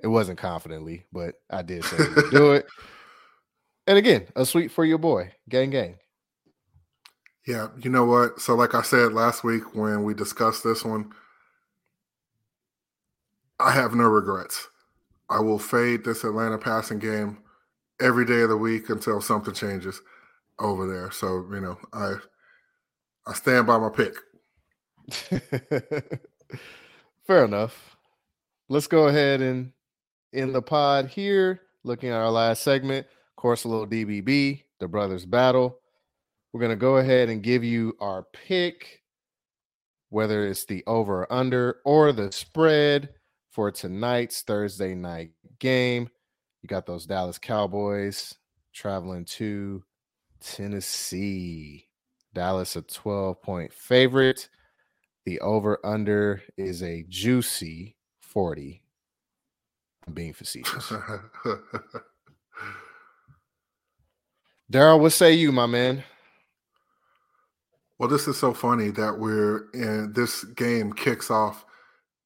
[0.00, 2.66] It wasn't confidently, but I did say he would do it.
[3.86, 5.96] And again, a sweep for your boy, gang gang.
[7.46, 8.40] Yeah, you know what?
[8.40, 11.10] So, like I said last week when we discussed this one,
[13.58, 14.68] I have no regrets.
[15.28, 17.38] I will fade this Atlanta passing game
[18.02, 20.00] every day of the week until something changes
[20.58, 21.10] over there.
[21.10, 22.14] So, you know, I
[23.26, 24.14] I stand by my pick.
[27.26, 27.96] Fair enough.
[28.68, 29.72] Let's go ahead and
[30.32, 34.88] in the pod here, looking at our last segment of course, a little DBB, the
[34.88, 35.78] brothers battle.
[36.52, 39.00] We're to go ahead and give you our pick,
[40.10, 43.08] whether it's the over or under or the spread
[43.50, 46.10] for tonight's Thursday night game.
[46.62, 48.34] You got those Dallas Cowboys
[48.72, 49.82] traveling to
[50.40, 51.88] Tennessee.
[52.34, 54.48] Dallas, a 12 point favorite.
[55.24, 58.82] The over under is a juicy 40.
[60.06, 60.92] I'm being facetious.
[64.72, 66.02] Daryl, what say you, my man?
[67.98, 71.64] Well, this is so funny that we're in this game kicks off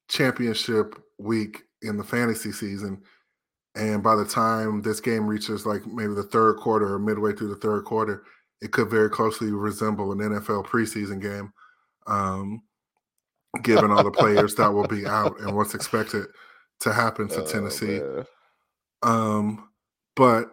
[0.08, 3.02] championship week in the fantasy season.
[3.76, 7.48] And by the time this game reaches like maybe the third quarter or midway through
[7.48, 8.24] the third quarter,
[8.62, 11.52] it could very closely resemble an NFL preseason game,
[12.06, 12.62] um,
[13.62, 16.26] given all the players that will be out and what's expected
[16.80, 18.00] to happen to oh, Tennessee.
[19.02, 19.68] Um,
[20.14, 20.50] but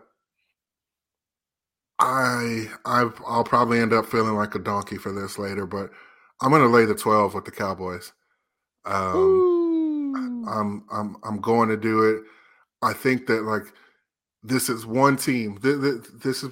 [1.99, 5.89] I I I'll probably end up feeling like a donkey for this later, but
[6.41, 8.11] I'm gonna lay the 12 with the Cowboys.
[8.84, 12.24] Um, I'm I'm I'm going to do it.
[12.84, 13.64] I think that like
[14.44, 15.58] this is one team.
[15.62, 16.52] This is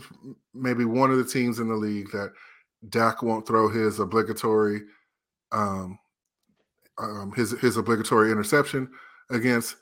[0.53, 2.31] maybe one of the teams in the league that
[2.89, 4.81] Dak won't throw his obligatory
[5.51, 5.99] um,
[6.97, 8.89] um his his obligatory interception
[9.29, 9.75] against.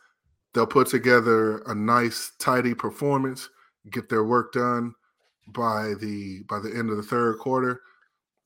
[0.54, 3.48] They'll put together a nice, tidy performance,
[3.92, 4.96] get their work done
[5.50, 7.82] by the by the end of the third quarter,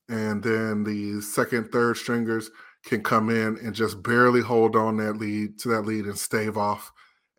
[0.09, 2.51] and then the second, third stringers
[2.83, 6.57] can come in and just barely hold on that lead to that lead and stave
[6.57, 6.91] off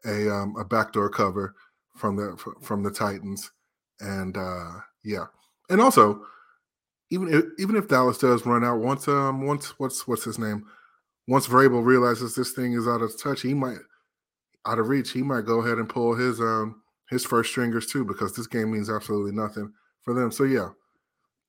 [0.06, 1.54] a um, a backdoor cover
[1.96, 3.50] from the from the Titans,
[4.00, 4.72] and uh,
[5.04, 5.26] yeah,
[5.70, 6.24] and also
[7.10, 10.66] even if, even if Dallas does run out once um once what's what's his name
[11.26, 13.78] once Vrabel realizes this thing is out of touch, he might
[14.66, 18.04] out of reach, he might go ahead and pull his um his first stringers too,
[18.04, 19.72] because this game means absolutely nothing
[20.02, 20.30] for them.
[20.30, 20.70] So yeah,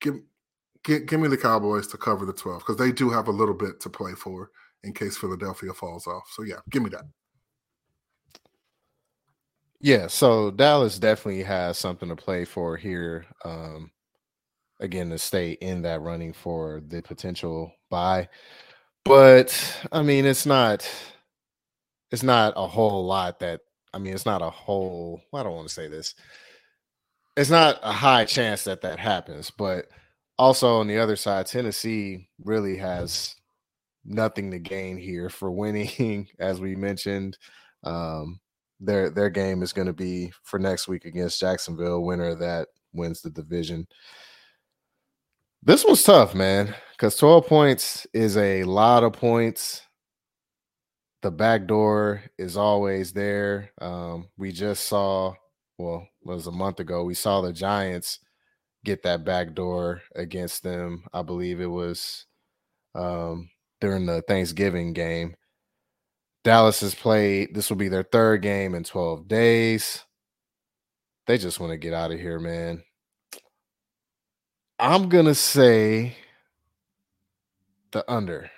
[0.02, 0.16] give
[0.84, 3.56] give, give me the Cowboys to cover the 12 because they do have a little
[3.56, 4.52] bit to play for
[4.84, 6.30] in case Philadelphia falls off.
[6.32, 7.06] So yeah, give me that.
[9.86, 13.24] Yeah, so Dallas definitely has something to play for here.
[13.44, 13.92] Um,
[14.80, 18.30] again, to stay in that running for the potential buy.
[19.06, 20.90] But I mean, it's not
[22.12, 23.62] it's not a whole lot that
[23.94, 25.22] I mean, it's not a whole.
[25.34, 26.16] I don't want to say this.
[27.38, 29.88] It's not a high chance that that happens, but
[30.38, 33.36] also on the other side, Tennessee really has
[34.06, 37.38] nothing to gain here for winning, as we mentioned.
[37.84, 38.40] Um,
[38.80, 42.04] their their game is going to be for next week against Jacksonville.
[42.04, 43.88] Winner that wins the division.
[45.64, 49.82] This was tough, man, because 12 points is a lot of points
[51.26, 53.72] the back door is always there.
[53.82, 55.34] Um, we just saw,
[55.76, 58.20] well, it was a month ago, we saw the Giants
[58.84, 61.04] get that back door against them.
[61.14, 62.28] I believe it was
[62.94, 63.50] um,
[63.82, 65.36] during the Thanksgiving game.
[66.46, 70.06] Dallas has played, this will be their third game in 12 days.
[71.28, 72.84] They just want to get out of here, man.
[74.80, 76.16] I'm going to say
[77.92, 78.52] the under.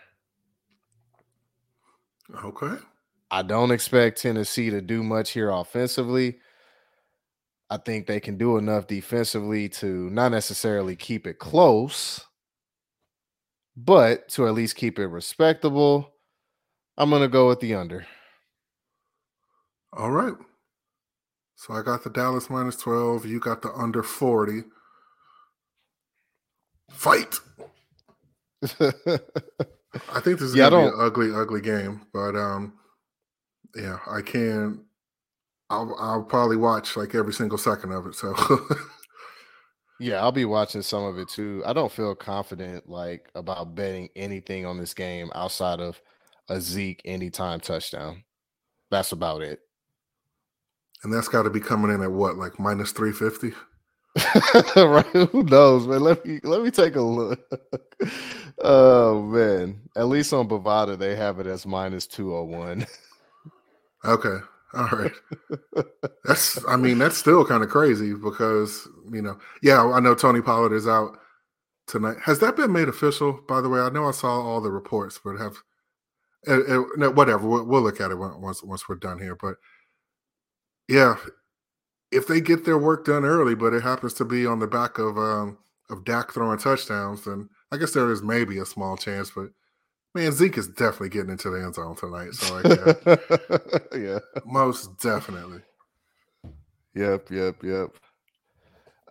[2.43, 2.75] Okay.
[3.31, 6.39] I don't expect Tennessee to do much here offensively.
[7.69, 12.25] I think they can do enough defensively to not necessarily keep it close,
[13.77, 16.16] But to at least keep it respectable,
[16.97, 18.05] I'm gonna go with the under.
[19.93, 20.33] All right.
[21.55, 23.25] So I got the Dallas minus 12.
[23.25, 24.63] You got the under 40.
[26.91, 27.35] Fight.
[30.13, 32.73] I think this is yeah, gonna be an ugly, ugly game, but um,
[33.75, 34.83] yeah, I can.
[35.69, 38.15] I'll I'll probably watch like every single second of it.
[38.15, 38.35] So
[39.99, 41.61] yeah, I'll be watching some of it too.
[41.65, 46.01] I don't feel confident like about betting anything on this game outside of
[46.49, 48.23] a Zeke anytime touchdown.
[48.89, 49.59] That's about it.
[51.03, 53.53] And that's got to be coming in at what, like minus three fifty?
[54.75, 55.05] right?
[55.05, 56.01] Who knows, man?
[56.01, 57.39] Let me let me take a look.
[58.63, 62.87] oh man, at least on Bovada they have it as minus two hundred one.
[64.05, 64.37] okay,
[64.73, 65.11] all right.
[66.25, 70.41] That's I mean that's still kind of crazy because you know yeah I know Tony
[70.41, 71.17] Pollard is out
[71.85, 72.17] tonight.
[72.23, 73.39] Has that been made official?
[73.47, 75.57] By the way, I know I saw all the reports, but have
[76.43, 79.35] it, whatever we'll, we'll look at it once once we're done here.
[79.35, 79.55] But
[80.87, 81.15] yeah,
[82.11, 84.97] if they get their work done early, but it happens to be on the back
[84.97, 85.57] of um,
[85.89, 89.31] of Dak throwing touchdowns, then I guess there is maybe a small chance.
[89.31, 89.49] But
[90.15, 92.33] man, Zeke is definitely getting into the end zone tonight.
[92.33, 92.61] So
[93.93, 95.61] yeah, yeah, most definitely.
[96.95, 97.89] Yep, yep, yep.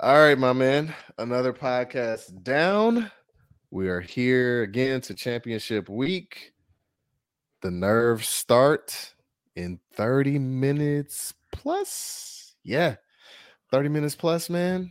[0.01, 0.94] All right, my man.
[1.19, 3.11] Another podcast down.
[3.70, 6.53] We are here again to championship week.
[7.62, 9.14] The nerves start
[9.54, 12.96] in 30 minutes plus yeah,
[13.70, 14.90] 30 minutes plus, man.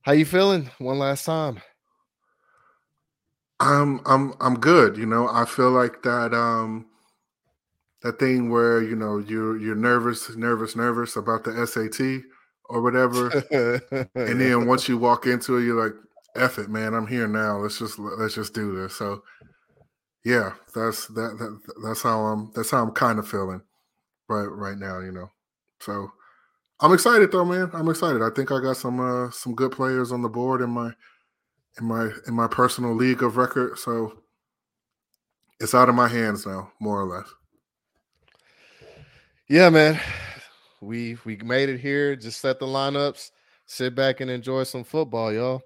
[0.00, 1.60] How you feeling one last time?
[3.60, 4.96] I'm I'm I'm good.
[4.96, 6.86] You know, I feel like that um
[8.02, 12.22] that thing where you know you're you're nervous, nervous, nervous about the SAT
[12.70, 13.28] or whatever,
[14.14, 15.94] and then once you walk into it, you're like,
[16.34, 16.94] "F it, man!
[16.94, 17.58] I'm here now.
[17.58, 19.22] Let's just let's just do this." So,
[20.24, 23.62] yeah, that's that, that that's how I'm that's how I'm kind of feeling
[24.28, 25.00] right right now.
[25.00, 25.30] You know,
[25.80, 26.10] so
[26.80, 27.70] I'm excited though, man.
[27.72, 28.22] I'm excited.
[28.22, 30.92] I think I got some uh some good players on the board in my
[31.78, 33.78] in my in my personal league of record.
[33.78, 34.18] So
[35.58, 37.28] it's out of my hands now, more or less.
[39.48, 40.00] Yeah, man.
[40.80, 42.14] We we made it here.
[42.16, 43.30] Just set the lineups,
[43.66, 45.62] sit back and enjoy some football, y'all.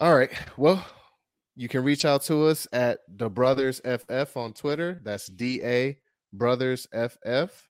[0.00, 0.30] All right.
[0.56, 0.84] Well,
[1.60, 4.98] you can reach out to us at the Brothers FF on Twitter.
[5.04, 5.98] That's D A
[6.32, 7.68] Brothers FF.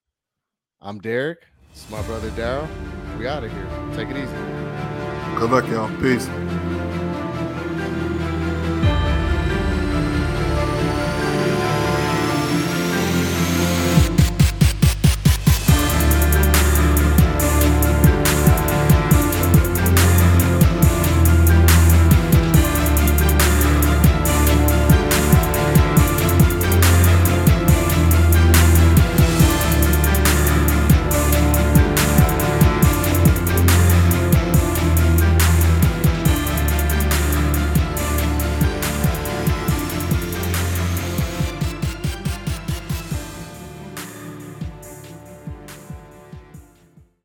[0.79, 1.39] I'm Derek.
[1.73, 2.69] It's my brother Daryl.
[3.19, 3.67] We out of here.
[3.93, 4.31] Take it easy.
[5.37, 5.89] Good luck, y'all.
[5.99, 6.25] Peace.